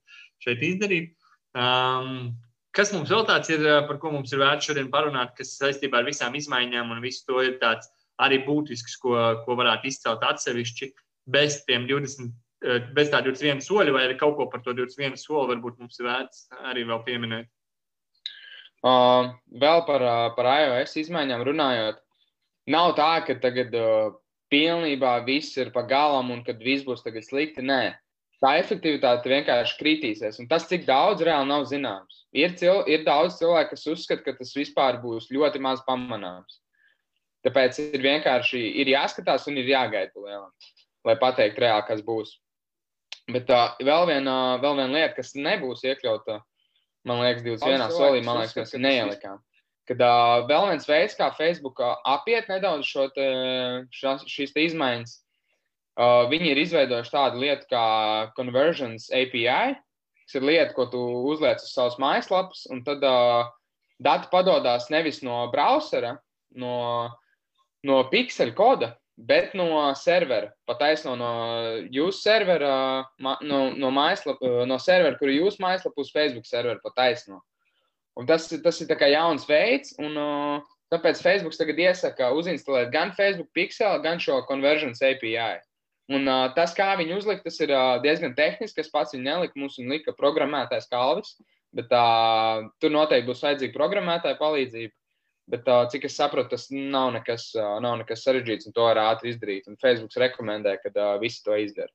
šeit 0.45 0.61
izdarīt. 0.69 1.15
Um, 1.57 2.35
Kas 2.73 2.89
mums 2.95 3.11
vēl 3.13 3.27
tāds 3.29 3.51
ir, 3.53 3.67
par 3.85 3.99
ko 4.01 4.15
mums 4.15 4.31
ir 4.33 4.41
vērts 4.41 4.71
šodien 4.71 4.87
parunāt, 4.93 5.35
kas 5.37 5.51
saistībā 5.59 6.01
ar 6.01 6.07
visām 6.09 6.33
izmaiņām 6.39 6.95
un 6.95 7.03
visu 7.05 7.27
to 7.29 7.43
ir 7.45 7.59
tāds 7.61 7.91
arī 8.25 8.39
būtisks, 8.47 8.95
ko, 9.03 9.17
ko 9.45 9.57
varētu 9.59 9.91
izcelt 9.91 10.25
atsevišķi 10.25 10.89
bez 11.35 11.59
tiem 11.67 11.85
20, 11.91 12.33
bez 12.97 13.11
tā 13.11 13.23
21 13.25 13.63
soļa, 13.65 13.93
vai 13.95 14.07
arī 14.07 14.17
kaut 14.21 14.37
ko 14.39 14.47
par 14.51 14.63
to 14.63 14.75
21 14.77 15.19
soli 15.21 15.51
varbūt 15.55 15.81
mums 15.83 15.99
ir 16.01 16.09
vērts 16.09 16.47
arī 16.71 16.87
vēl 16.89 17.03
pieminēt. 17.07 17.51
Uh, 18.83 19.31
vēl 19.63 19.85
par, 19.87 20.03
uh, 20.03 20.29
par 20.35 20.49
iOS 20.51 20.97
izmaiņām 21.05 21.45
runājot, 21.47 22.01
nav 22.75 22.97
tā, 22.99 23.13
ka 23.27 23.37
tagad 23.43 23.75
uh, 23.79 24.15
pilnībā 24.51 25.21
viss 25.27 25.55
ir 25.59 25.71
pa 25.75 25.85
galam 25.87 26.33
un 26.35 26.43
kad 26.47 26.59
viss 26.63 26.87
būs 26.87 27.05
tagad 27.05 27.23
slikti. 27.27 27.63
Nē, 27.63 27.95
tā 28.43 28.57
efektivitāte 28.59 29.31
vienkārši 29.31 29.79
kritīsies. 29.79 30.41
Un 30.43 30.51
tas, 30.51 30.67
cik 30.71 30.85
daudz 30.89 31.23
reāli 31.23 31.51
nav 31.51 31.69
zināms. 31.71 32.25
Ir, 32.35 32.57
cil, 32.59 32.83
ir 32.91 33.07
daudz 33.07 33.39
cilvēku, 33.39 33.77
kas 33.77 33.87
uzskata, 33.93 34.25
ka 34.27 34.35
tas 34.41 34.51
vispār 34.57 34.99
būs 35.03 35.31
ļoti 35.31 35.63
maz 35.63 35.83
pamanāms. 35.87 36.59
Tāpēc 37.47 37.79
ir 37.83 38.03
vienkārši 38.03 38.61
ir 38.83 38.93
jāskatās 38.95 39.49
un 39.51 39.59
ir 39.59 39.71
jāgaida 39.71 40.15
lielam, 40.15 40.51
lai 41.07 41.19
pateiktu 41.23 41.65
reāli, 41.65 41.87
kas 41.87 42.03
būs. 42.07 42.37
Bet 43.31 43.51
uh, 43.55 43.77
vēl, 43.79 44.09
viena, 44.11 44.37
vēl 44.63 44.81
viena 44.81 44.91
lieta, 44.97 45.15
kas 45.21 45.37
nebūs 45.39 45.85
iekļauta, 45.87 46.41
man 47.07 47.23
liekas, 47.23 47.45
21. 47.47 47.95
solī, 47.95 48.23
man 48.27 48.41
liekas, 48.41 48.57
mēs 48.59 48.75
neielikām. 48.83 49.39
Kad 49.87 50.03
uh, 50.03 50.43
vēl 50.49 50.69
viens 50.73 50.89
veids, 50.89 51.15
kā 51.19 51.29
Facebook 51.37 51.79
apiet 51.83 52.51
nedaudz 52.51 52.87
šo 52.87 53.09
te, 53.15 53.29
šas, 53.95 54.27
šīs 54.31 54.55
te 54.55 54.67
izmaiņas, 54.67 55.15
uh, 55.99 56.27
viņi 56.31 56.53
ir 56.53 56.63
izveidojuši 56.65 57.15
tādu 57.15 57.43
lietu 57.43 57.71
kā 57.71 57.87
Conversions 58.37 59.09
API, 59.15 59.75
kas 60.27 60.39
ir 60.39 60.47
lieta, 60.47 60.71
ko 60.75 60.87
tu 60.91 61.03
uzliec 61.31 61.63
uz 61.63 61.73
savas 61.75 61.99
mājaslapas, 62.03 62.67
un 62.75 62.83
tad 62.87 63.03
uh, 63.07 63.51
dati 64.03 64.31
padodas 64.35 64.91
nevis 64.91 65.23
no 65.27 65.45
browsera, 65.55 66.17
no 66.59 67.11
no 67.87 68.03
pixeļu 68.11 68.55
koda, 68.59 68.93
bet 69.29 69.55
no 69.55 69.69
servera. 69.99 70.51
Pataisno 70.69 71.15
no 71.19 71.31
jūsu 71.93 72.19
servera, 72.19 72.75
no, 73.23 73.37
no, 73.41 73.91
mājaslapa, 73.95 74.67
no 74.69 74.79
servera, 74.83 75.17
kur 75.19 75.31
ir 75.31 75.43
jūsu 75.43 75.63
mājaslapa, 75.63 76.03
uz 76.03 76.13
Facebook 76.15 76.49
servera 76.49 76.81
pataisno. 76.83 77.41
Un 78.19 78.29
tas, 78.29 78.49
tas 78.65 78.81
ir 78.85 78.93
jauns 79.15 79.47
veids, 79.49 79.95
un 80.03 80.19
uh, 80.21 80.73
tāpēc 80.93 81.23
Facebook 81.25 81.57
tagad 81.57 81.79
iesaka 81.81 82.33
uzinstalēt 82.37 82.91
gan 82.93 83.15
Facebook 83.17 83.49
Pixel, 83.57 84.03
gan 84.05 84.21
šo 84.21 84.43
Conversions 84.49 85.01
API. 85.01 85.63
Un, 86.13 86.27
uh, 86.27 86.51
tas, 86.57 86.75
kā 86.77 86.91
viņi 86.99 87.17
uzlika, 87.17 87.47
tas 87.47 87.57
ir 87.63 87.73
uh, 87.73 87.97
diezgan 88.05 88.35
tehniski. 88.37 88.83
Es 88.83 88.91
pats 88.93 89.15
viņu 89.15 89.25
neliku, 89.25 89.61
mums 89.63 89.79
viņa 89.79 89.95
lika 89.95 90.17
programmētājs 90.19 90.91
Kalvis, 90.91 91.37
bet 91.73 91.93
uh, 91.95 92.67
tur 92.83 92.93
noteikti 92.93 93.31
būs 93.31 93.45
vajadzīga 93.47 93.77
programmētāja 93.79 94.41
palīdzība. 94.41 94.93
Bet, 95.51 95.67
uh, 95.67 95.89
cik 95.91 96.07
es 96.07 96.15
saprotu, 96.17 96.53
tas 96.55 96.69
nav 96.71 97.11
nekas, 97.17 97.49
uh, 97.59 97.79
nav 97.83 97.99
nekas 98.03 98.23
sarežģīts, 98.27 98.69
un 98.69 98.77
to 98.77 98.85
var 98.87 99.01
ātri 99.03 99.33
izdarīt. 99.33 99.67
Un 99.71 99.81
Facebook 99.83 100.15
rekomendē, 100.23 100.77
ka 100.85 100.93
uh, 100.95 101.17
visi 101.23 101.43
to 101.45 101.57
izdara. 101.59 101.91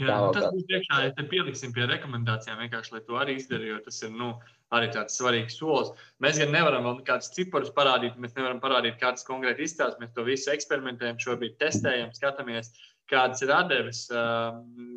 Jā, 0.00 0.14
nu, 0.16 0.30
tas 0.32 0.46
būs 0.54 0.64
priekšā, 0.70 1.00
ja 1.04 1.10
te 1.12 1.26
pieliksim 1.28 1.74
pie 1.76 1.84
rekomendācijām, 1.90 2.62
vienkārši, 2.62 2.94
lai 2.94 3.00
to 3.04 3.18
arī 3.20 3.34
izdarītu, 3.36 3.74
jo 3.74 3.80
tas 3.84 3.98
ir 4.06 4.14
nu, 4.16 4.30
arī 4.72 4.88
tāds 4.94 5.18
svarīgs 5.18 5.58
solis. 5.60 5.90
Mēs 6.24 6.38
gan 6.40 6.54
nevaram 6.54 6.86
vēl 6.86 7.02
kādus 7.04 7.32
ciparus 7.34 7.74
parādīt, 7.76 8.16
mēs 8.16 8.32
nevaram 8.38 8.62
parādīt, 8.62 8.96
kādas 9.02 9.26
konkrēti 9.28 9.66
izstāstus. 9.66 10.00
Mēs 10.00 10.14
to 10.16 10.24
visu 10.24 10.54
eksperimentējam, 10.54 11.20
šobrīd 11.20 11.58
testējam, 11.60 12.14
skatāmies. 12.16 12.70
Uh, 12.70 12.89
kādas 13.10 13.42
ir 13.44 13.52
atdeves. 13.54 14.04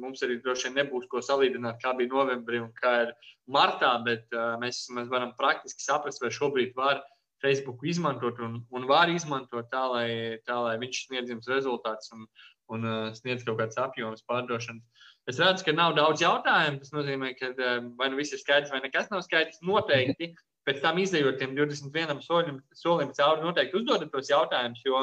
Mums 0.03 0.23
arī 0.25 0.39
droši 0.43 0.69
vien 0.69 0.79
nebūs 0.81 1.09
ko 1.11 1.21
salīdzināt, 1.25 1.81
kā 1.81 1.95
bija 1.97 2.11
novembrī 2.13 2.61
un 2.63 2.71
kā 2.77 2.93
ir 3.07 3.15
martā, 3.51 3.95
bet 4.05 4.31
mēs, 4.61 4.85
mēs 4.93 5.09
varam 5.11 5.33
praktiski 5.39 5.83
saprast, 5.83 6.23
vai 6.23 6.31
šobrīd 6.33 6.77
var 6.77 7.03
Facebook 7.43 7.83
izmantot 7.83 8.39
un, 8.39 8.61
un 8.71 8.87
var 8.87 9.11
izmantot 9.11 9.67
tā, 9.71 9.83
lai, 9.91 10.09
tā, 10.47 10.61
lai 10.63 10.77
viņš 10.79 11.01
sniedz 11.09 11.33
jums 11.33 11.49
rezultātus 11.51 12.13
un, 12.15 12.23
un 12.71 12.87
sniedz 13.17 13.43
kaut 13.43 13.59
kāds 13.59 13.81
apjoms 13.81 14.23
pārdošanas. 14.29 15.09
Es 15.27 15.39
redzu, 15.39 15.65
ka 15.67 15.75
nav 15.75 15.93
daudz 15.95 16.23
jautājumu. 16.23 16.81
Tas 16.83 16.95
nozīmē, 16.95 17.33
ka 17.39 17.51
vai 17.99 18.09
nu 18.11 18.19
viss 18.19 18.35
ir 18.35 18.41
skaidrs, 18.41 18.71
vai 18.71 18.81
nekas 18.83 19.11
nav 19.11 19.23
skaidrs. 19.27 19.61
Noteikti 19.63 20.33
pēc 20.67 20.79
tam 20.83 20.99
izējot 21.01 21.39
tiem 21.39 21.55
21 21.57 22.23
soļiem, 22.23 22.59
solim 22.77 23.11
cauri, 23.15 23.43
noteikti 23.43 23.79
uzdodat 23.79 24.11
tos 24.13 24.31
jautājumus, 24.31 24.83
jo, 24.87 25.01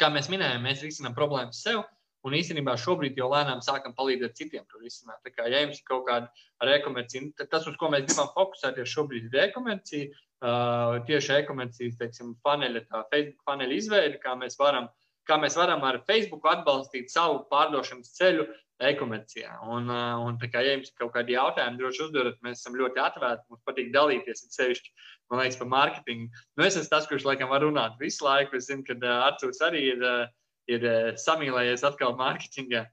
kā 0.00 0.10
mēs 0.12 0.28
minējām, 0.32 0.64
mēs 0.64 0.84
risinām 0.84 1.16
problēmas 1.16 1.62
sev. 1.64 1.82
Un 2.26 2.36
īstenībā 2.36 2.74
šobrīd 2.76 3.16
jau 3.16 3.30
lēnām 3.32 3.62
sākam 3.64 3.94
palīdzēt 3.96 4.36
citiem 4.36 4.64
to 4.68 4.80
risināt. 4.82 5.20
Tā 5.24 5.32
kā 5.32 5.46
ja 5.48 5.62
jums 5.62 5.78
ir 5.80 5.86
kaut 5.88 6.04
kāda 6.08 6.28
rekomercija, 6.68 7.30
tad 7.38 7.48
tas, 7.54 7.68
uz 7.70 7.78
ko 7.80 7.88
mēs 7.92 8.04
gribam 8.08 8.28
fokusēties 8.34 8.92
šobrīd, 8.92 9.30
ir 9.30 9.46
e-komercija. 9.46 10.10
Uh, 10.40 10.98
tieši 11.08 11.34
e-komercijas, 11.38 12.20
paneļa, 12.44 12.84
tā 12.88 13.02
Facebook 13.12 13.44
paneļa 13.48 13.76
izveide, 13.76 14.20
kā 14.22 14.32
mēs 14.40 14.56
varam, 14.60 14.88
kā 15.28 15.36
mēs 15.40 15.56
varam 15.56 15.84
ar 15.84 16.00
Facebook 16.08 16.48
atbalstīt 16.48 17.12
savu 17.12 17.42
pārdošanas 17.52 18.12
ceļu 18.16 18.46
e-komercijā. 18.88 19.58
Un, 19.68 19.88
uh, 19.92 20.20
un 20.24 20.36
tā 20.40 20.48
kā 20.52 20.64
ja 20.64 20.76
jums 20.76 20.92
ir 20.92 20.96
kaut 21.00 21.12
kādi 21.16 21.36
jautājumi, 21.36 21.80
droši 21.80 22.04
uzdodiet, 22.06 22.40
mēs 22.44 22.60
esam 22.60 22.76
ļoti 22.80 23.00
atvērti, 23.04 23.48
mums 23.52 23.64
patīk 23.68 23.92
dalīties, 23.96 24.44
ir 24.44 24.56
sevišķi, 24.56 24.92
man 25.32 25.42
liekas, 25.42 25.60
par 25.60 25.72
mārketingu. 25.72 26.44
Nu, 26.56 26.64
es 26.66 26.76
esmu 26.76 26.92
tas, 26.92 27.08
kurš 27.08 27.28
laikam 27.28 27.52
var 27.52 27.64
runāt 27.64 28.00
visu 28.00 28.24
laiku. 28.24 28.56
Es 28.60 28.68
zinu, 28.68 28.84
ka 28.88 28.96
uh, 28.96 29.16
Arcūs 29.30 29.64
arī 29.64 29.88
ir. 29.94 30.04
Uh, 30.04 30.28
ir 30.70 30.86
uh, 30.86 31.10
samīlējies 31.18 31.84
atkal 31.86 32.16
mārketingā. 32.18 32.86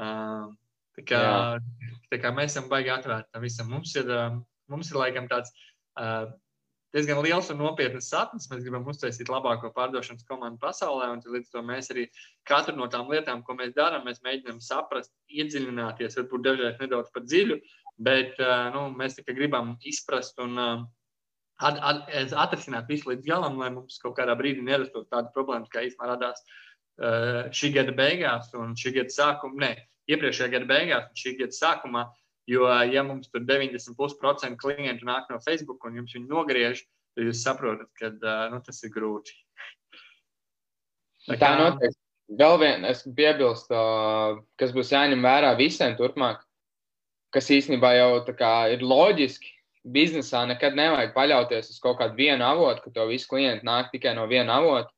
Uh, 0.00 0.52
tā, 0.96 1.04
kā, 1.08 1.22
Jā. 1.22 1.90
tā 2.12 2.20
kā 2.22 2.32
mēs 2.34 2.54
esam 2.54 2.70
baigi 2.72 2.92
atvērti 2.94 3.32
tam 3.32 3.44
visam. 3.44 3.68
Mums 3.72 3.94
ir, 3.98 4.08
uh, 4.08 4.38
mums 4.72 4.92
ir 4.92 5.00
laikam 5.00 5.28
tāds 5.30 5.52
uh, 6.00 6.30
diezgan 6.96 7.22
liels 7.24 7.50
un 7.52 7.60
nopietns 7.62 8.10
sapnis. 8.12 8.48
Mēs 8.52 8.64
gribam 8.64 8.88
uztaisīt 8.92 9.30
labāko 9.32 9.72
pārdošanas 9.76 10.26
komandu 10.28 10.60
pasaulē, 10.62 11.10
un 11.14 11.22
līdz 11.36 11.52
to 11.52 11.64
mēs 11.66 11.92
arī 11.94 12.08
katru 12.48 12.76
no 12.78 12.88
tām 12.92 13.12
lietām, 13.12 13.44
ko 13.46 13.56
mēs 13.58 13.76
darām, 13.76 14.06
mēs 14.08 14.24
mēģinām 14.24 14.60
saprast, 14.64 15.14
iedziļināties, 15.32 16.18
varbūt 16.20 16.48
dažreiz 16.48 16.82
nedaudz 16.82 17.12
par 17.14 17.24
dziļu, 17.28 17.60
bet 18.02 18.40
uh, 18.42 18.68
nu, 18.74 18.88
mēs 18.98 19.16
tikai 19.20 19.36
gribam 19.38 19.76
izprast 19.88 20.40
un 20.42 20.58
at, 21.62 21.78
at, 21.78 22.34
atrisināt 22.44 22.88
visu 22.90 23.12
līdz 23.12 23.24
galam, 23.28 23.56
lai 23.60 23.70
mums 23.72 24.00
kaut 24.02 24.16
kādā 24.18 24.34
brīdī 24.36 24.64
nerastos 24.66 25.06
tāda 25.12 25.30
problēma, 25.36 25.68
kā 25.70 25.84
īstenībā 25.86 26.10
radās 26.10 26.40
uh, 26.42 26.60
Eh, 26.71 26.71
šī 27.00 27.72
gada 27.74 27.94
beigās 27.96 28.52
un 28.58 28.74
šī 28.78 28.94
gada 28.98 29.14
sākumā, 29.14 29.58
ne, 29.62 29.72
iepriekšējā 30.10 30.50
gada 30.52 30.68
beigās 30.68 31.08
un 31.08 31.16
šī 31.22 31.36
gada 31.38 31.56
sākumā. 31.56 32.04
Jo, 32.50 32.66
ja 32.90 33.04
mums 33.06 33.30
tur 33.30 33.44
90% 33.46 34.56
klientu 34.58 35.06
nāk 35.06 35.28
no 35.30 35.38
Facebook 35.44 35.84
un 35.86 36.00
jums 36.00 36.14
viņi 36.16 36.26
nogriež, 36.26 36.80
tad 37.14 37.28
jūs 37.28 37.42
saprotat, 37.44 37.86
ka 37.94 38.10
uh, 38.10 38.48
nu, 38.50 38.58
tas 38.66 38.82
ir 38.82 38.90
grūti. 38.90 39.36
Tā, 41.28 41.36
tā 41.38 41.52
noteikti. 41.60 41.98
Vēl 42.32 42.56
viena, 42.58 42.90
es 42.90 43.04
piebilstu, 43.04 43.76
kas 44.58 44.72
būs 44.74 44.90
jāņem 44.94 45.22
vērā 45.22 45.52
visiem 45.58 45.94
turpmāk, 45.98 46.40
kas 47.34 47.50
īstenībā 47.52 47.92
jau 47.98 48.08
kā, 48.34 48.72
ir 48.74 48.82
loģiski. 48.82 49.52
Biznesā 49.82 50.44
nekad 50.46 50.76
nevajag 50.78 51.10
paļauties 51.14 51.72
uz 51.72 51.78
kaut 51.82 51.98
kādu 51.98 52.14
vienu 52.14 52.46
avotu, 52.46 52.84
ka 52.84 52.92
to 52.94 53.06
visi 53.10 53.26
klienti 53.26 53.66
nāk 53.66 53.90
tikai 53.90 54.14
no 54.14 54.28
viena 54.30 54.60
avota 54.62 54.90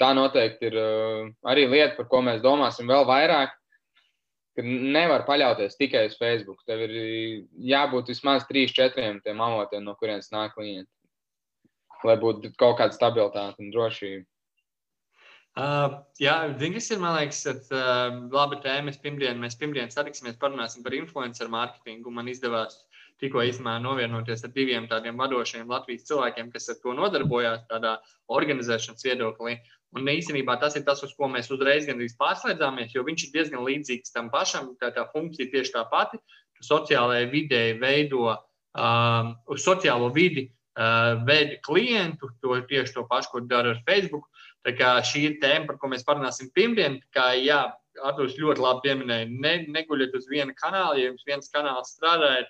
tā 0.00 0.10
noteikti 0.16 0.70
ir 0.70 0.76
uh, 0.80 1.30
arī 1.52 1.66
lieta, 1.68 1.96
par 1.98 2.08
ko 2.10 2.22
mēs 2.26 2.42
domāsim 2.44 2.90
vēl 2.90 3.06
vairāk. 3.08 3.56
Nevar 4.60 5.22
paļauties 5.24 5.78
tikai 5.78 6.08
uz 6.10 6.16
Facebook. 6.20 6.58
Tev 6.68 6.82
ir 6.84 6.96
jābūt 7.70 8.10
vismaz 8.12 8.44
trīs, 8.48 8.74
četriem 8.76 9.20
tiem 9.24 9.40
avotiem, 9.40 9.84
no 9.86 9.94
kurienes 9.96 10.32
nāk 10.34 10.56
klienti. 10.56 10.90
Lai 12.04 12.16
būtu 12.20 12.50
kaut 12.60 12.80
kāda 12.80 12.96
stabilitāte 12.96 13.62
un 13.62 13.70
drošība. 13.72 14.26
Uh, 15.58 15.96
jā, 16.22 16.34
kas 16.60 16.90
ir, 16.94 17.00
liekas, 17.02 17.40
at, 17.50 17.70
uh, 17.74 18.20
laba 18.32 18.60
tēma. 18.62 18.88
Mēs 18.88 19.00
pirmdien, 19.02 19.40
mēs 19.42 19.58
pirmdien 19.58 19.90
satiksimies, 19.90 20.38
parunāsim 20.40 20.84
par 20.84 20.94
influencer 20.94 21.50
mārketingu. 21.50 22.12
Man 22.14 22.30
izdevās 22.30 22.78
tikko 23.20 23.42
īstenībā 23.46 23.76
novienoties 23.84 24.44
ar 24.46 24.52
diviem 24.54 24.86
tādiem 24.90 25.18
vadošiem 25.20 25.68
Latvijas 25.70 26.06
cilvēkiem, 26.08 26.50
kas 26.54 26.70
ar 26.72 26.78
to 26.82 26.94
nodarbojās 26.96 27.66
tādā 27.70 27.96
organizēšanas 28.32 29.06
viedoklī. 29.06 29.58
Un 29.96 30.06
īstenībā 30.06 30.54
tas 30.62 30.76
ir 30.78 30.84
tas, 30.86 31.02
uz 31.02 31.12
ko 31.18 31.28
mēs 31.30 31.50
uzreiz 31.50 31.88
gandrīz 31.88 32.14
pārslēdzāmies, 32.20 32.94
jo 32.94 33.02
viņš 33.06 33.26
ir 33.26 33.32
diezgan 33.34 33.64
līdzīgs 33.66 34.14
tam 34.14 34.30
pašam. 34.30 34.70
Tā, 34.80 34.92
tā 34.94 35.08
funkcija 35.12 35.50
tieši 35.50 35.74
tā 35.74 35.84
pati. 35.90 36.20
Sociālajai 36.62 37.26
videi 37.32 37.74
veido 37.80 38.28
um, 38.30 39.34
uz 39.50 39.64
sociālo 39.64 40.10
vidi, 40.14 40.46
uh, 40.78 41.18
veidi 41.26 41.58
klientu, 41.66 42.30
to 42.44 42.60
tieši 42.70 42.94
to 42.98 43.06
pašu, 43.10 43.32
ko 43.32 43.44
dara 43.50 43.74
ar 43.74 43.82
Facebook. 43.88 44.28
Tā 44.66 44.74
kā 44.76 44.92
šī 45.06 45.24
ir 45.26 45.36
tēma, 45.42 45.66
par 45.70 45.80
ko 45.80 45.90
mēs 45.90 46.04
parunāsim 46.06 46.52
pirmdien. 46.54 47.00
Kā, 47.16 47.32
jā, 47.40 47.64
Arthurs 48.04 48.38
ļoti 48.38 48.62
labi 48.62 48.86
pieminēja, 48.86 49.28
ne, 49.32 49.54
neguļiet 49.74 50.14
uz 50.16 50.28
viena 50.30 50.54
kanāla. 50.56 50.98
Ja 51.00 51.10
jums 51.10 51.26
viens 51.26 51.50
kanāls 51.52 51.94
strādā, 51.96 52.44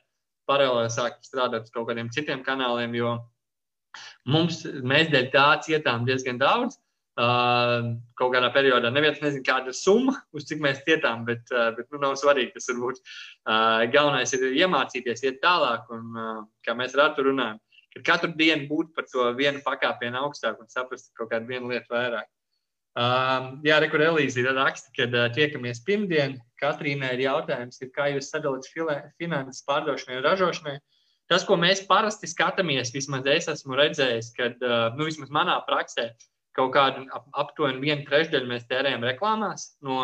paralēli 0.50 0.92
sākt 0.92 1.26
strādāt 1.28 1.68
uz 1.68 1.74
kaut 1.74 1.88
kādiem 1.88 2.10
citiem 2.14 2.44
kanāliem, 2.46 2.94
jo 2.98 3.16
mums, 4.30 4.62
mēs 4.66 5.10
dēļ 5.14 5.32
tā 5.34 5.48
cietām 5.66 6.06
diezgan 6.08 6.40
daudz. 6.42 6.78
Uh, 7.20 7.98
kaut 8.16 8.30
kādā 8.32 8.48
periodā 8.54 8.88
neviens 8.94 9.18
nezina, 9.20 9.42
kāda 9.44 9.72
ir 9.72 9.76
summa, 9.76 10.14
uz 10.32 10.46
cik 10.48 10.62
mēs 10.64 10.78
cietām, 10.86 11.26
bet, 11.26 11.42
uh, 11.52 11.68
bet 11.76 11.90
nu, 11.92 11.98
nav 12.00 12.14
svarīgi. 12.16 12.54
Tas 12.54 12.70
varbūt 12.70 13.00
uh, 13.02 13.82
galvenais 13.92 14.32
ir 14.38 14.46
iemācīties, 14.62 15.24
iet 15.26 15.40
tālāk, 15.42 15.90
un 15.92 16.14
uh, 16.16 16.38
kā 16.64 16.72
mēs 16.78 16.94
ar 16.96 17.08
Artu 17.08 17.26
runājam, 17.26 17.58
ka 17.96 18.04
katru 18.12 18.30
dienu 18.38 18.70
būt 18.70 18.94
par 18.96 19.08
to 19.10 19.26
vienu 19.36 19.60
pakāpienu 19.66 20.22
augstāk 20.22 20.62
un 20.62 20.70
saprast 20.72 21.10
kaut 21.18 21.32
kādu 21.34 21.50
vienu 21.50 21.74
lietu 21.74 21.92
vairāk. 21.92 22.30
Um, 22.98 23.60
jā, 23.62 23.76
rekur 23.78 24.02
Elīze 24.02 24.42
raksta, 24.50 24.90
ka 24.96 25.06
uh, 25.06 25.28
tiekamies 25.34 25.82
pirmdien. 25.86 26.40
Katrīnai 26.60 27.14
ir 27.14 27.22
jautājums, 27.24 27.78
kā 27.94 28.10
jūs 28.10 28.32
sadalāt 28.32 28.66
finanses 29.16 29.62
pārdošanai 29.64 30.18
un 30.18 30.26
ražošanai. 30.26 30.74
Tas, 31.30 31.46
ko 31.46 31.54
mēs 31.56 31.84
parasti 31.86 32.26
skatāmies, 32.26 32.90
vismaz 32.92 33.28
es 33.30 33.46
esmu 33.48 33.78
redzējis, 33.78 34.32
kad, 34.36 34.58
uh, 34.66 34.90
nu, 34.98 35.06
vismaz 35.06 35.30
manā 35.30 35.60
praksē, 35.68 36.10
kaut 36.58 36.74
kādu 36.74 37.06
ap, 37.14 37.28
aptuveni 37.46 37.84
vienu 37.84 38.04
trešdaļu 38.08 38.50
mēs 38.50 38.66
tērējam 38.68 39.06
reklāmās 39.06 39.70
no 39.86 40.00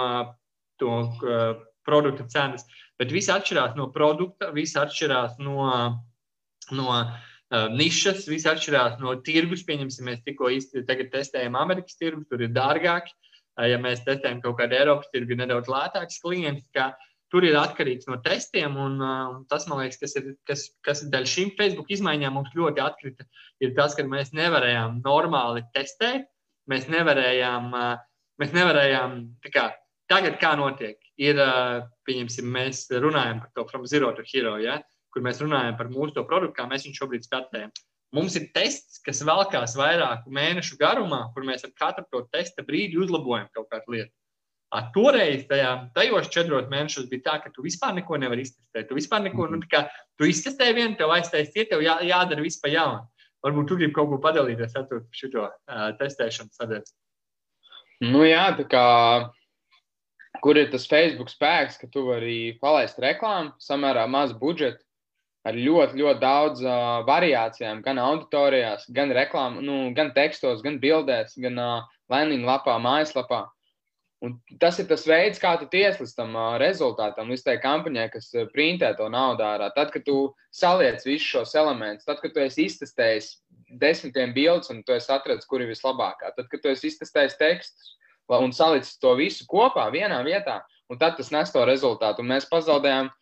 to 0.79 0.93
uh, 1.03 1.59
produktu 1.87 2.29
cenas, 2.31 2.63
bet 3.01 3.11
viss 3.11 3.33
atšķirās 3.33 3.75
no 3.77 3.91
produkta, 3.95 4.53
viss 4.55 4.79
atšķirās 4.79 5.41
no, 5.43 5.67
no 6.71 6.87
uh, 6.95 7.11
nišas, 7.53 8.25
viss 8.27 8.49
atšķirās 8.51 8.97
no 9.03 9.15
tirgus. 9.27 9.63
Pieņemsim, 9.69 10.09
mēs 10.09 10.25
tikko 10.27 10.51
tagad 10.89 11.13
testējam 11.13 11.59
Amerikas 11.59 11.99
tirgus, 12.01 12.27
tur 12.31 12.43
ir 12.43 12.55
dārgāk. 12.55 13.13
Uh, 13.57 13.69
ja 13.71 13.79
mēs 13.81 14.03
testējam 14.05 14.43
kaut 14.45 14.59
kādu 14.59 14.77
Eiropas 14.77 15.13
tirgu, 15.13 15.39
nedaudz 15.39 15.71
lētāks 15.73 16.21
klients. 16.25 16.67
Kā, 16.77 16.93
Tur 17.35 17.43
ir 17.43 17.57
atkarīgs 17.59 18.07
no 18.07 18.21
testiem, 18.23 18.77
un 18.79 19.01
uh, 19.03 19.39
tas, 19.51 19.65
man 19.67 19.81
liekas, 19.81 19.99
kas 19.99 20.13
ir, 20.21 20.29
kas, 20.47 20.61
kas 20.87 21.01
ir 21.03 21.09
daļa 21.11 21.27
šīm 21.33 21.49
Facebook 21.59 21.89
izmaiņām, 21.91 22.37
mums 22.39 22.53
ļoti 22.55 22.83
atkrita, 22.85 23.27
ir 23.67 23.73
tas, 23.75 23.97
ka 23.99 24.05
mēs 24.07 24.31
nevarējām 24.37 25.01
normāli 25.03 25.65
testēt, 25.75 26.29
mēs 26.71 26.87
nevarējām, 26.93 27.67
uh, 27.75 27.97
mēs 28.39 28.55
nevarējām 28.55 29.19
kā, 29.51 29.67
tagad 30.07 30.39
kā 30.39 30.53
notiek. 30.61 31.01
Ir, 31.19 31.43
uh, 31.43 31.89
pieņemsim, 32.07 32.47
mēs 32.47 32.87
runājam 32.95 33.43
par 33.43 33.51
to 33.59 33.67
from 33.73 33.91
zero 33.91 34.13
to 34.15 34.23
hero, 34.31 34.55
ja? 34.63 34.79
Kur 35.17 35.25
mēs 35.25 35.41
runājam 35.41 35.79
par 35.79 35.89
mūsu 35.89 36.21
produktu, 36.29 36.53
kā 36.59 36.69
mēs 36.69 36.85
viņu 36.85 37.01
šobrīd 37.01 37.25
startējam. 37.25 37.73
Mums 38.15 38.37
ir 38.39 38.51
tests, 38.55 39.01
kas 39.05 39.25
velkās 39.27 39.75
vairāku 39.79 40.31
mēnešu 40.33 40.77
garumā, 40.79 41.25
kur 41.35 41.47
mēs 41.49 41.65
ar 41.67 41.73
katru 41.81 42.05
to 42.13 42.23
testa 42.33 42.63
brīdi 42.67 43.01
uzlabojam 43.01 43.49
kaut 43.57 43.71
kādu 43.73 43.97
lietu. 43.97 44.13
A, 44.75 44.83
toreiz, 44.93 45.47
tajā, 45.49 45.71
tajos 45.95 46.29
četros 46.35 46.69
mēnešos, 46.71 47.07
bija 47.11 47.25
tā, 47.25 47.35
ka 47.45 47.53
tu 47.55 47.65
vispār 47.65 47.95
neko 47.97 48.19
nevari 48.21 48.45
iztestēt. 48.45 48.89
Tu 48.89 48.99
vispār 48.99 49.23
neko, 49.25 49.47
nu, 49.53 49.61
kā, 49.71 49.85
tu 50.19 50.29
iztestēji 50.29 50.77
vienu, 50.77 50.97
tev 50.99 51.15
aiztaisīja, 51.15 51.69
tev 51.71 51.85
jā, 51.87 51.97
jādara 52.07 52.45
viss 52.45 52.61
pa 52.63 52.71
jaunu. 52.71 53.07
Varbūt 53.47 53.71
tu 53.71 53.79
gribi 53.79 53.95
kaut 53.97 54.11
ko 54.11 54.19
padalīties 54.23 54.75
ar 54.79 54.89
šo 55.15 55.47
uh, 55.47 55.51
testēšanu 56.01 56.53
sadaļu. 56.57 56.89
Nu, 58.11 58.25
jā, 58.27 58.49
tā 58.59 58.67
kā 58.69 58.87
kur 60.43 60.59
ir 60.59 60.69
tas 60.73 60.87
Facebook 60.91 61.31
spēks, 61.33 61.79
ka 61.81 61.89
tu 61.93 62.05
vari 62.11 62.57
palaist 62.61 62.99
reklāmu, 63.03 63.55
samērā 63.63 64.05
maz 64.11 64.35
budžeta, 64.37 64.83
ar 65.47 65.57
ļoti, 65.57 66.01
ļoti 66.01 66.23
daudz 66.23 66.63
uh, 66.65 67.03
variācijām, 67.07 67.83
gan 67.85 68.01
auditorijās, 68.03 68.89
gan 68.95 69.13
reklāmā, 69.15 69.63
nu, 69.63 69.77
gan 69.97 70.11
tekstos, 70.17 70.63
gan 70.65 70.81
bildēs, 70.83 71.37
gan 71.43 71.61
uh, 71.63 71.85
landing 72.13 72.47
lapā, 72.49 72.75
mājaslapā. 72.83 73.45
Un 74.25 74.39
tas 74.59 74.79
ir 74.81 74.89
tas 74.89 75.05
veids, 75.07 75.39
kā 75.39 75.53
tu 75.61 75.69
tiec 75.71 76.01
līdz 76.01 76.15
tam 76.17 76.35
uh, 76.35 76.57
rezultātam, 76.59 77.29
līdz 77.31 77.45
tai 77.47 77.59
kampaņai, 77.63 78.07
kas 78.15 78.31
uh, 78.35 78.49
printē 78.53 78.95
to 78.99 79.11
naudu 79.13 79.45
ārā. 79.47 79.69
Tad, 79.77 79.93
kad 79.95 80.07
tu 80.07 80.33
saliec 80.51 81.05
visus 81.07 81.29
šos 81.29 81.55
elementus, 81.59 82.09
tad, 82.09 82.23
kad 82.25 82.35
tu 82.35 82.43
esi 82.43 82.67
iztestējis 82.67 83.35
desmitiem 83.83 84.33
bildus 84.35 84.73
un 84.73 84.83
tu 84.87 84.97
esi 84.97 85.13
atradzis, 85.13 85.47
kur 85.51 85.63
ir 85.63 85.71
vislabākā, 85.71 86.33
tad, 86.35 86.49
kad 86.51 86.65
tu 86.65 86.73
esi 86.73 86.91
iztestējis 86.91 87.39
tekstus 87.39 87.95
un 88.35 88.53
salicis 88.53 88.99
to 88.99 89.13
visu 89.15 89.47
kopā 89.47 89.87
vienā 89.95 90.19
vietā, 90.27 90.61
un 90.91 90.99
tad 90.99 91.17
tas 91.19 91.31
nes 91.31 91.53
to 91.53 91.63
rezultātu. 91.69 92.25
Un 92.25 92.33
mēs 92.33 92.49
pazaudējām 92.51 93.13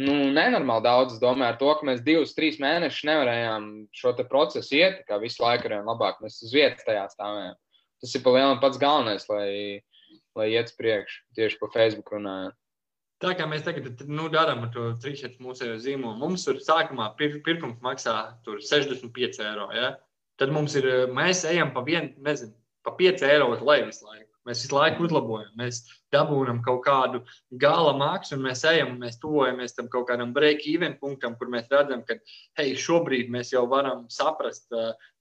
nu, 0.00 0.14
nenormāli 0.34 0.86
daudz. 0.86 1.14
Es 1.16 1.22
domāju, 1.22 1.52
ar 1.52 1.60
to, 1.60 1.70
ka 1.76 1.86
mēs 1.88 2.02
divus, 2.06 2.34
trīs 2.36 2.58
mēnešus 2.62 3.06
nevarējām 3.08 3.68
šo 4.00 4.14
procesu 4.24 4.80
iet, 4.80 5.04
kā 5.08 5.20
visu 5.22 5.44
laiku 5.44 5.68
ar 5.68 5.76
vien 5.76 5.92
labāk. 5.92 6.18
Mēs 6.24 6.40
uz 6.46 6.56
vietas 6.56 6.86
tajā 6.88 7.06
stāvējām. 7.12 7.56
Tas 8.00 8.16
ir 8.16 8.24
pa 8.24 8.32
lielam 8.32 8.60
pats 8.62 8.80
galvenais, 8.80 9.26
lai 9.28 9.50
lai 10.38 10.50
iet 10.54 10.70
uz 10.70 10.76
priekšu, 10.78 11.22
tieši 11.36 11.58
pa 11.60 11.70
Facebook 11.74 12.12
runājot. 12.14 12.56
Tā 13.20 13.34
kā 13.36 13.44
mēs 13.48 13.66
tagad 13.66 14.00
nu, 14.08 14.30
darām 14.32 14.62
to 14.72 14.94
trīsdesmit 15.02 15.42
mūsu 15.44 15.74
zīmolu, 15.82 16.16
mums 16.22 16.46
tur 16.46 16.60
sākumā 16.64 17.10
pir, 17.18 17.36
pirkums 17.44 17.82
maksā 17.84 18.14
65 18.46 19.42
eiro. 19.44 19.68
Ja? 19.76 19.92
Tad 20.40 20.54
mums 20.54 20.76
ir, 20.80 20.88
mēs 21.12 21.44
ejam 21.48 21.74
pa 21.74 21.84
vienu, 21.84 22.14
nezinu, 22.24 22.54
pa 22.86 22.94
5 22.96 23.26
eiro 23.28 23.50
uz 23.52 23.60
leju 23.64 23.90
visu 23.90 24.08
laiku. 24.08 24.29
Mēs 24.48 24.62
visu 24.64 24.76
laiku 24.76 25.04
uzlabojam, 25.04 25.50
mēs 25.60 25.82
dabūjam 26.14 26.62
kaut 26.64 26.80
kādu 26.86 27.20
gala 27.60 27.92
maksu, 27.98 28.36
un 28.36 28.46
mēs 28.46 28.64
ejam, 28.70 28.94
un 28.94 29.04
mēs 29.04 29.18
tuvojamies 29.20 29.76
tam 29.76 29.90
kaut 29.92 30.08
kādam 30.08 30.32
break-even 30.36 30.96
punktam, 31.02 31.36
kur 31.36 31.52
mēs 31.52 31.68
redzam, 31.72 32.00
ka 32.08 32.16
hei, 32.58 32.72
šobrīd 32.72 33.28
mēs 33.34 33.52
jau 33.52 33.66
varam 33.68 34.06
saprast, 34.12 34.72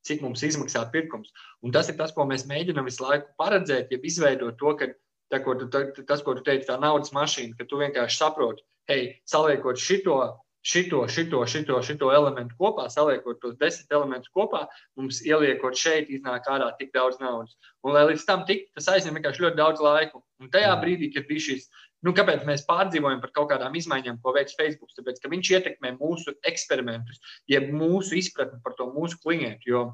cik 0.08 0.24
mums 0.24 0.46
izmaksā 0.48 0.86
pirkums. 0.94 1.34
Un 1.66 1.76
tas 1.76 1.92
ir 1.92 2.00
tas, 2.00 2.16
ko 2.16 2.24
mēs 2.30 2.48
mēģinām 2.50 2.88
visu 2.88 3.04
laiku 3.04 3.28
paredzēt, 3.42 3.92
ja 3.92 4.00
izveidot 4.12 4.56
to, 4.62 4.76
ka 4.80 4.92
tā, 5.30 5.42
ko 5.44 5.58
tu, 5.60 5.68
tā, 5.74 5.90
tas, 6.00 6.24
ko 6.24 6.38
tu 6.38 6.46
teici, 6.46 6.70
tā 6.70 6.80
naudas 6.80 7.12
mašīna, 7.16 7.58
ka 7.60 7.68
tu 7.68 7.82
vienkārši 7.82 8.22
saproti, 8.24 8.64
hei, 8.90 9.10
saliekot 9.30 9.80
šito, 9.80 10.22
šito, 10.65 11.04
šito, 11.12 11.41
šito, 11.48 11.82
šito 11.86 12.12
elementu 12.13 12.58
kopā, 12.60 12.88
saliekot 12.91 13.39
tos 13.43 13.58
desmit 13.60 13.91
elementus 13.95 14.32
kopā, 14.36 14.65
mums 15.00 15.22
ieliekot 15.26 15.78
šeit, 15.80 16.10
iznāk 16.12 16.50
ārā 16.52 16.72
tik 16.80 16.91
daudz 16.95 17.22
naudas. 17.24 17.56
Un, 17.84 17.93
lai 17.95 18.08
līdz 18.12 18.26
tam 18.28 18.48
tiktu, 18.50 18.74
tas 18.78 18.89
aizņem 18.95 19.19
vienkārši 19.19 19.45
ļoti 19.45 19.60
daudz 19.60 19.84
laika. 19.84 20.24
Un 20.39 20.52
tajā 20.52 20.72
brīdī, 20.80 21.12
kad 21.15 21.28
bija 21.28 21.50
šīs 21.50 21.69
Nu, 22.08 22.13
kāpēc 22.15 22.45
mēs 22.48 22.62
pārdzīvojam 22.67 23.19
par 23.19 23.32
kaut 23.36 23.50
kādām 23.52 23.74
izmaiņām, 23.76 24.22
ko 24.24 24.32
veids 24.36 24.56
Facebook? 24.56 24.91
Tāpēc, 24.95 25.17
ka 25.19 25.32
viņš 25.34 25.50
ietekmē 25.58 25.98
mūsu 25.98 26.32
eksperimentus, 26.48 27.19
jeb 27.52 27.67
mūsu 27.76 28.15
izpratni 28.22 28.62
par 28.63 28.78
to 28.78 28.88
mūsu 28.93 29.19
klientu. 29.26 29.89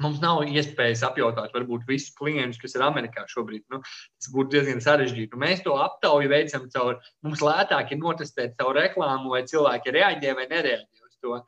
Mums 0.00 0.22
nav 0.22 0.40
iespējas 0.48 1.02
apjautāt, 1.04 1.50
varbūt 1.52 1.82
visus 1.84 2.14
klientus, 2.16 2.60
kas 2.62 2.78
ir 2.78 2.84
Amerikā 2.86 3.26
šobrīd. 3.28 3.66
Nu, 3.72 3.82
tas 3.84 4.30
būtu 4.32 4.54
diezgan 4.54 4.80
sarežģīti. 4.80 5.36
Mēs 5.40 5.60
to 5.66 5.76
aptauju 5.76 6.30
veicam 6.32 6.64
caur, 6.72 6.96
mums 7.26 7.42
lētāk 7.44 7.92
ir 7.92 8.00
notestēt 8.00 8.56
savu 8.56 8.72
reklāmu, 8.78 9.34
vai 9.34 9.42
cilvēki 9.50 9.92
reaģē 9.98 10.32
vai 10.38 10.48
nereaģē 10.48 11.04
uz 11.04 11.18
to. 11.20 11.42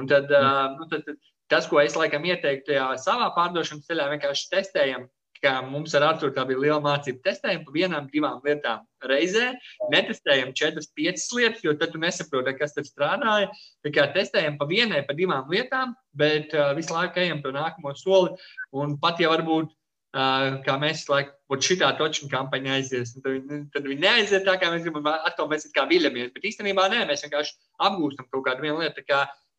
Un 0.00 0.08
tad, 0.08 0.32
mm. 0.32 0.80
nu, 0.80 0.88
tad, 0.88 1.04
tad 1.10 1.20
tas, 1.52 1.68
ko 1.68 1.82
es 1.82 1.98
laikam 1.98 2.24
ieteiktu, 2.24 2.70
tajā 2.70 2.88
savā 3.04 3.28
pārdošanas 3.36 3.88
ceļā, 3.90 4.08
vienkārši 4.14 4.48
testējam 4.54 5.04
ka 5.44 5.56
mums 5.66 5.94
ar 5.96 6.06
Arthuru 6.10 6.34
tā 6.36 6.44
bija 6.48 6.60
liela 6.60 6.80
mācība. 6.84 7.22
Testējam 7.24 7.64
pa 7.66 7.74
vienām, 7.74 8.08
divām 8.12 8.40
lietām 8.44 8.84
reizē, 9.08 9.50
netestējam 9.92 10.52
četras, 10.56 10.90
piecas 10.96 11.26
lietas, 11.36 11.64
jo 11.64 11.74
tad 11.80 11.94
tu 11.94 12.02
nesaproti, 12.02 12.56
kas 12.58 12.76
tur 12.76 12.86
strādāja. 12.88 13.50
Tā 13.84 13.94
kā 13.96 14.06
testējam 14.14 14.60
pa 14.60 14.68
vienai, 14.70 15.02
pa 15.08 15.16
divām 15.16 15.48
lietām, 15.52 15.96
bet 16.12 16.54
uh, 16.56 16.70
visu 16.76 16.94
laiku 16.96 17.22
ejam 17.24 17.42
to 17.44 17.54
nākamo 17.56 17.94
soli. 17.96 18.36
Un 18.76 18.98
pat 19.00 19.22
ja 19.22 19.32
varbūt 19.32 19.72
Uh, 20.10 20.56
kā 20.66 20.74
mēs 20.82 21.04
laikam, 21.06 21.60
šī 21.62 21.76
točna 21.78 22.26
kampaņa 22.32 22.72
aizies. 22.80 23.12
Tad 23.14 23.28
viņi, 23.30 23.58
tad 23.70 23.84
viņi 23.86 24.02
neaiziet 24.02 24.42
tā, 24.42 24.56
kā 24.58 24.72
mēs 24.72 24.82
gribam. 24.82 25.06
Atkal 25.06 25.46
mēs 25.46 25.68
kā 25.70 25.84
viļamies. 25.86 26.32
Bet 26.34 26.48
īstenībā 26.50 26.88
nē, 26.90 27.04
mēs 27.06 27.22
vienkārši 27.22 27.54
apgūstam 27.86 28.26
kaut 28.32 28.42
kādu 28.48 28.66
lietu 28.66 29.04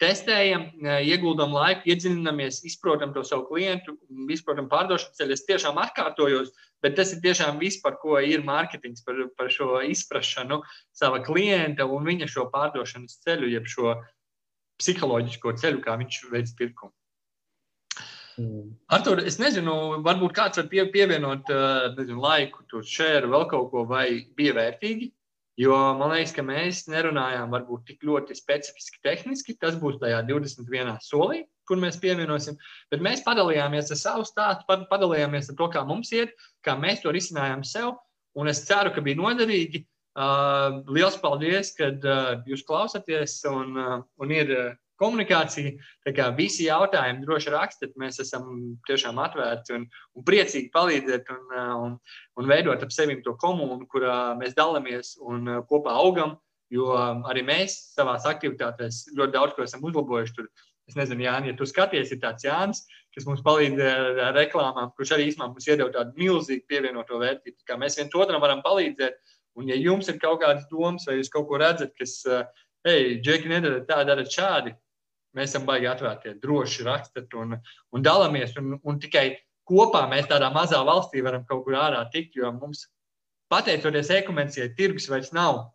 testējam, 0.01 0.65
ieguldam 1.05 1.53
laiku, 1.55 1.85
iedziļināmies, 1.93 2.61
izprotam 2.67 3.13
to 3.15 3.23
savu 3.27 3.45
klientu, 3.51 3.95
izprotam 4.33 4.69
pārdošanas 4.71 5.19
ceļu. 5.19 5.35
Es 5.35 5.45
tiešām 5.47 5.77
atkārtojos, 5.81 6.49
bet 6.83 6.97
tas 6.97 7.13
ir 7.13 7.21
tiešām 7.25 7.61
viss, 7.61 7.81
par 7.83 7.99
ko 8.01 8.17
ir 8.19 8.45
mārketings, 8.47 9.05
par, 9.05 9.19
par 9.37 9.51
šo 9.53 9.83
izpratšanu 9.85 10.61
sava 10.97 11.21
klienta 11.25 11.85
un 11.85 12.09
viņa 12.09 12.29
šo 12.31 12.47
pārdošanas 12.53 13.21
ceļu, 13.25 13.51
jeb 13.53 13.69
šo 13.69 13.95
psiholoģisko 14.81 15.55
ceļu, 15.61 15.85
kā 15.85 15.95
viņš 16.01 16.19
veids 16.33 16.57
pirkumu. 16.57 16.93
Mm. 18.41 18.69
Artur, 18.95 19.19
es 19.27 19.37
nezinu, 19.41 20.01
varbūt 20.05 20.33
kāds 20.33 20.57
var 20.57 20.69
pie, 20.71 20.85
pievienot 20.89 21.49
nezinu, 21.97 22.21
laiku, 22.23 22.63
tur 22.71 22.85
šēru, 22.87 23.29
vēl 23.33 23.49
kaut 23.51 23.67
ko, 23.73 23.83
vai 23.89 24.05
bija 24.37 24.55
vērtīgi 24.57 25.11
Jo 25.59 25.75
man 25.99 26.13
liekas, 26.13 26.31
ka 26.35 26.43
mēs 26.47 26.85
nerunājām 26.87 27.51
varbūt 27.51 27.83
tik 27.89 28.05
ļoti 28.07 28.37
specifiski 28.37 29.01
tehniski. 29.03 29.57
Tas 29.59 29.75
būs 29.79 29.99
tajā 30.01 30.21
21. 30.29 30.93
solī, 31.03 31.41
kur 31.67 31.81
mēs 31.81 31.99
pievienosim. 32.01 32.55
Bet 32.93 33.03
mēs 33.03 33.23
padalījāmies 33.25 33.91
ar 33.91 33.99
savu 33.99 34.27
stāstu, 34.27 34.65
padalījāmies 34.91 35.51
ar 35.51 35.59
to, 35.59 35.67
kā 35.73 35.83
mums 35.87 36.13
iet, 36.15 36.31
kā 36.65 36.77
mēs 36.79 37.03
to 37.03 37.11
risinājām 37.11 37.65
sev. 37.67 37.97
Un 38.39 38.47
es 38.47 38.63
ceru, 38.67 38.93
ka 38.95 39.03
bija 39.03 39.19
noderīgi. 39.19 39.85
Uh, 40.11 40.81
liels 40.91 41.15
paldies, 41.23 41.69
ka 41.77 41.87
uh, 41.87 42.41
jūs 42.47 42.65
klausāties 42.67 43.37
un, 43.47 43.77
uh, 43.79 43.99
un 44.19 44.33
ir 44.35 44.49
uh, 44.51 44.73
komunikācija. 45.01 45.73
Tā 46.05 46.13
kā 46.15 46.29
visi 46.37 46.67
jautājumi 46.69 47.25
droši 47.25 47.53
rakstiet, 47.53 47.97
mēs 47.99 48.21
esam 48.23 48.47
tiešām 48.87 49.19
atvērti 49.21 49.75
un, 49.77 49.87
un 50.15 50.27
priecīgi 50.27 50.71
palīdzēt 50.75 51.33
un, 51.33 51.43
un, 51.57 51.97
un 52.39 52.49
veidot 52.53 52.85
ap 52.85 52.93
sevi 52.95 53.19
to 53.25 53.35
komunu, 53.41 53.89
kurā 53.91 54.37
mēs 54.39 54.55
dalāmies 54.57 55.17
un 55.25 55.57
kopā 55.69 55.97
augam. 56.05 56.37
Jo 56.71 56.93
arī 57.27 57.41
mēs 57.43 57.73
savā 57.97 58.15
aktivitātēs 58.15 59.09
ļoti 59.17 59.33
daudz 59.33 59.57
ko 59.57 59.65
esam 59.65 59.83
uzlabojuši. 59.89 60.37
Tur. 60.37 60.47
Es 60.89 60.95
nezinu, 60.97 61.23
Jānis, 61.23 61.51
ja 61.51 61.57
tu 61.59 61.67
skaties, 61.69 62.09
ir 62.11 62.19
tāds 62.23 62.45
Jānis, 62.45 62.81
kas 63.15 63.27
mums 63.27 63.43
palīdz 63.45 63.81
ar 64.25 64.33
reklāmām, 64.35 64.93
kurš 64.97 65.13
arī 65.15 65.27
īstenībā 65.29 65.51
mums 65.51 65.67
iedod 65.67 65.93
tādu 65.95 66.15
milzīgu 66.19 66.65
pievienoto 66.71 67.19
vērtību. 67.21 67.59
Kā 67.67 67.77
mēs 67.79 67.99
viens 67.99 68.15
otram 68.17 68.43
varam 68.43 68.63
palīdzēt. 68.65 69.19
Un, 69.59 69.67
ja 69.67 69.75
jums 69.75 70.07
ir 70.07 70.19
kaut 70.19 70.39
kādas 70.43 70.67
domas, 70.71 71.05
vai 71.07 71.17
jūs 71.19 71.31
kaut 71.31 71.49
ko 71.49 71.59
redzat, 71.59 71.91
kas, 71.99 72.17
hei, 72.87 73.17
Džeki, 73.23 73.51
nedara 73.51 73.81
tā, 73.87 73.99
dara 74.07 74.23
šādi, 74.23 74.73
Mēs 75.37 75.53
esam 75.53 75.67
baigi 75.67 75.87
atvērti, 75.87 76.35
droši 76.43 76.85
rakstat 76.87 77.33
un, 77.39 77.55
un 77.95 78.03
dalāmies. 78.03 78.55
Un, 78.59 78.75
un 78.83 78.97
tikai 78.99 79.29
kopā 79.69 80.03
mēs 80.11 80.27
tādā 80.31 80.49
mazā 80.53 80.81
valstī 80.87 81.23
varam 81.23 81.45
kaut 81.47 81.63
kur 81.67 81.77
ārā 81.79 82.01
tikt, 82.11 82.35
jo 82.39 82.51
mums, 82.55 82.87
pateicoties 83.51 84.11
e-komercijai, 84.17 84.73
tirgus 84.77 85.07
vairs 85.11 85.31
nav 85.35 85.69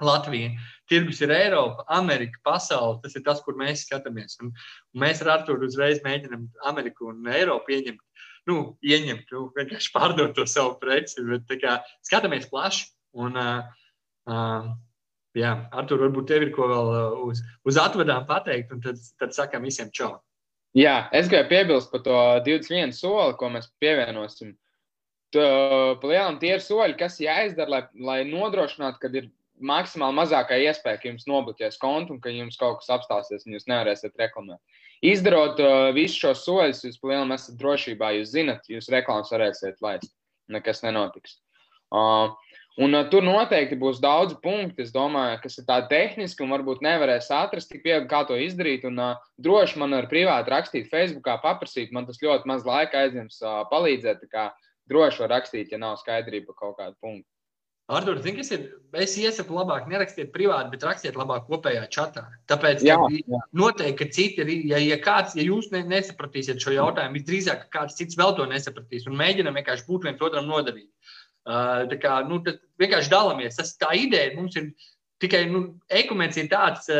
Latvija. 0.00 0.50
Tirgus 0.88 1.20
ir 1.24 1.32
Eiropa, 1.34 1.84
Amerika, 1.90 2.38
pasaule. 2.46 3.00
Tas 3.02 3.16
ir 3.18 3.24
tas, 3.26 3.40
kur 3.44 3.58
mēs 3.58 3.84
skatāmies. 3.86 4.38
Un, 4.42 4.52
un 4.94 5.02
mēs 5.02 5.22
ar 5.24 5.32
Arthuru 5.38 5.66
uzreiz 5.66 6.02
mēģinām 6.04 6.46
Ameriku 6.70 7.10
un 7.12 7.26
Eiropu 7.26 7.72
pieņemt. 7.72 8.04
nu, 8.48 8.78
ieņemt, 8.80 9.28
nu, 9.34 9.42
vienkārši 9.58 9.90
pārdot 9.92 10.30
to 10.36 10.46
savu 10.48 10.78
preci. 10.80 11.20
Bet 11.26 11.50
kā, 11.60 11.78
skatāmies 12.06 12.48
plaši. 12.48 12.86
Un, 13.18 13.36
uh, 13.36 13.66
uh, 14.30 14.70
jā, 15.36 15.52
Artur, 15.72 16.00
varbūt 16.06 16.28
tev 16.30 16.46
ir 16.46 16.54
ko 16.54 16.68
vēl 16.70 16.94
uz, 17.26 17.42
uz 17.68 17.80
atvedām 17.80 18.24
pateikt, 18.28 18.72
un 18.72 18.80
tad, 18.84 19.00
tad 19.20 19.36
sakam 19.36 19.66
visiem 19.68 19.90
čau. 19.92 20.16
Jā, 20.76 21.08
es 21.16 21.28
gribēju 21.28 21.48
piebilst 21.50 21.92
par 21.92 22.02
to 22.04 22.16
21 22.46 22.92
soli, 22.96 23.36
ko 23.40 23.48
mēs 23.52 23.70
pievienosim. 23.82 24.54
Palielinām 25.34 26.38
tie 26.40 26.54
ir 26.56 26.62
soļi, 26.64 26.96
kas 27.00 27.18
jāizdara, 27.20 27.68
lai, 27.68 27.82
lai 28.00 28.18
nodrošinātu, 28.28 29.00
ka 29.02 29.10
ir 29.12 29.30
maksimāli 29.60 30.16
mazākā 30.16 30.58
iespēja, 30.62 31.00
ka 31.00 31.08
jums 31.10 31.26
nobloķēs 31.28 31.80
kontu 31.82 32.14
un 32.14 32.20
ka 32.22 32.32
jums 32.32 32.58
kaut 32.60 32.80
kas 32.80 32.92
apstāsies 32.98 33.46
un 33.46 33.56
jūs 33.56 33.66
nevarēsiet 33.70 34.16
reklamēt. 34.20 34.60
Izdarot 35.04 35.60
uh, 35.62 35.90
visus 35.94 36.18
šos 36.18 36.44
soļus, 36.46 36.84
jūs 36.86 37.00
palielinām 37.02 37.34
esat 37.36 37.58
drošībā, 37.60 38.12
jūs 38.18 38.32
zinat, 38.34 38.70
jūs 38.70 38.90
reklāmas 38.94 39.30
varēsiet 39.34 39.82
laist. 39.84 40.14
Nekas 40.50 40.82
nenotiks. 40.82 41.38
Uh, 41.92 42.32
Un 42.78 42.94
uh, 42.94 43.06
tur 43.10 43.24
noteikti 43.26 43.74
būs 43.78 43.98
daudz 44.02 44.36
punktu, 44.42 44.84
domāju, 44.94 45.40
kas 45.42 45.58
ir 45.58 45.66
tādi 45.66 45.88
tehniski 45.90 46.44
un 46.44 46.52
varbūt 46.54 46.84
nevarēs 46.86 47.30
atrast 47.34 47.72
tik 47.72 47.82
viegli, 47.82 48.06
kā 48.10 48.22
to 48.28 48.36
izdarīt. 48.38 48.86
Un 48.86 49.00
uh, 49.02 49.24
droši 49.42 49.80
man 49.82 49.96
var 49.96 50.06
privāti 50.10 50.54
rakstīt, 50.54 50.92
Facebookā 50.92 51.40
paprasīt, 51.42 51.90
man 51.96 52.06
tas 52.06 52.22
ļoti 52.22 52.46
maz 52.46 52.62
laika 52.68 53.02
aizņems 53.02 53.40
uh, 53.42 53.64
palīdzēt. 53.72 54.22
Kā 54.30 54.52
droši 54.90 55.24
var 55.24 55.34
rakstīt, 55.38 55.74
ja 55.74 55.82
nav 55.82 55.98
skaidrība 55.98 56.54
kaut 56.54 56.78
kādu 56.78 56.94
punktu. 57.02 57.26
Artur, 57.88 58.18
zini, 58.20 58.36
kas 58.36 58.50
ir? 58.52 58.64
Es 59.00 59.14
iesaku, 59.16 59.54
labāk 59.56 59.86
nerakstiet 59.88 60.28
privāti, 60.34 60.68
bet 60.74 60.82
rakstiet 60.84 61.16
labāk 61.16 61.46
kopējā 61.48 61.86
čatā. 61.94 62.26
Tāpēc 62.50 62.82
jā, 62.84 62.98
jā. 63.16 63.38
noteikti, 63.56 63.94
ka 63.96 64.08
citi 64.12 64.44
ja, 64.68 64.76
ja, 64.76 64.98
kāds, 65.00 65.32
ja 65.38 65.46
jūs 65.46 65.70
ne, 65.72 65.80
nesapratīsiet 65.88 66.60
šo 66.60 66.74
jautājumu, 66.76 67.16
visdrīzāk, 67.16 67.64
kāds 67.72 67.96
cits 67.96 68.18
vēl 68.20 68.36
to 68.36 68.44
nesapratīs 68.50 69.08
un 69.08 69.16
mēģinam 69.16 69.56
vienkārši 69.56 69.88
būt 69.88 70.04
viens 70.04 70.20
otram 70.28 70.50
noderīgi. 70.52 70.90
Tā 71.48 71.96
kā, 72.02 72.20
nu, 72.28 72.42
vienkārši 72.80 73.12
dalāmies. 73.12 73.56
Tas 73.56 73.72
tā 73.80 73.94
ideja 73.96 74.34
mums 74.36 74.58
ir 74.60 74.72
tikai 75.22 75.46
nu, 75.48 75.64
ekumens 75.88 76.36
ir 76.40 76.50
tāds. 76.52 76.90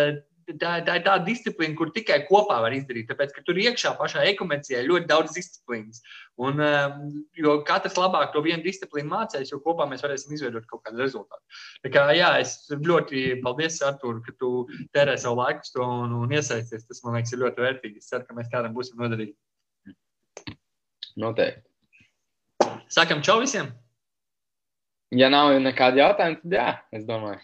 Tā, 0.48 0.78
tā 0.80 0.94
ir 0.96 1.02
tāda 1.04 1.26
disciplīna, 1.26 1.74
kur 1.76 1.90
tikai 1.92 2.22
kopā 2.24 2.54
var 2.64 2.72
izdarīt. 2.72 3.04
Tāpēc, 3.10 3.34
ka 3.36 3.42
tur 3.44 3.58
iekšā 3.60 3.90
pašā 3.98 4.22
ekomencijā 4.30 4.78
ir 4.80 4.86
ļoti 4.88 5.08
daudz 5.10 5.34
disciplīnas. 5.36 5.98
Un, 6.40 6.62
jo 7.36 7.58
katrs 7.68 7.98
labāk 8.00 8.30
to 8.32 8.40
vienu 8.46 8.64
disciplīnu 8.64 9.10
mācīs, 9.10 9.50
jo 9.52 9.58
kopā 9.60 9.84
mēs 9.90 10.00
varēsim 10.06 10.32
izveidot 10.32 10.64
kaut 10.70 10.86
kādu 10.86 11.02
rezultātu. 11.04 11.60
Tā 11.84 11.92
kā, 11.92 12.06
jā, 12.16 12.30
es 12.40 12.54
ļoti 12.72 13.42
paldies, 13.44 13.76
Artur, 13.84 14.22
ka 14.24 14.32
tu 14.40 14.52
tērē 14.96 15.18
savu 15.20 15.42
laiku 15.42 15.68
uz 15.68 15.74
to 15.74 15.84
un, 15.84 16.14
un 16.16 16.32
iesaisties. 16.32 16.86
Tas 16.88 17.04
man 17.04 17.18
liekas, 17.18 17.34
ir 17.36 17.44
ļoti 17.44 17.64
vērtīgi. 17.66 18.00
Es 18.00 18.08
ceru, 18.08 18.24
ka 18.24 18.38
mēs 18.38 18.48
kādam 18.54 18.72
būsim 18.78 19.04
noderīgi. 19.04 19.36
Noteikti. 21.20 21.66
Sakam, 22.88 23.20
čau 23.20 23.42
visiem! 23.44 23.68
Ja 25.16 25.30
nav 25.32 25.54
nekādi 25.64 26.02
jautājumi, 26.02 26.36
tad 26.42 26.52
jā, 26.58 26.66
es 26.92 27.04
domāju. 27.08 27.38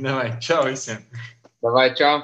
Davai, 0.00 0.30
čau 0.40 0.62
visiem! 0.64 1.02
Davai, 1.60 1.90
čau! 1.98 2.22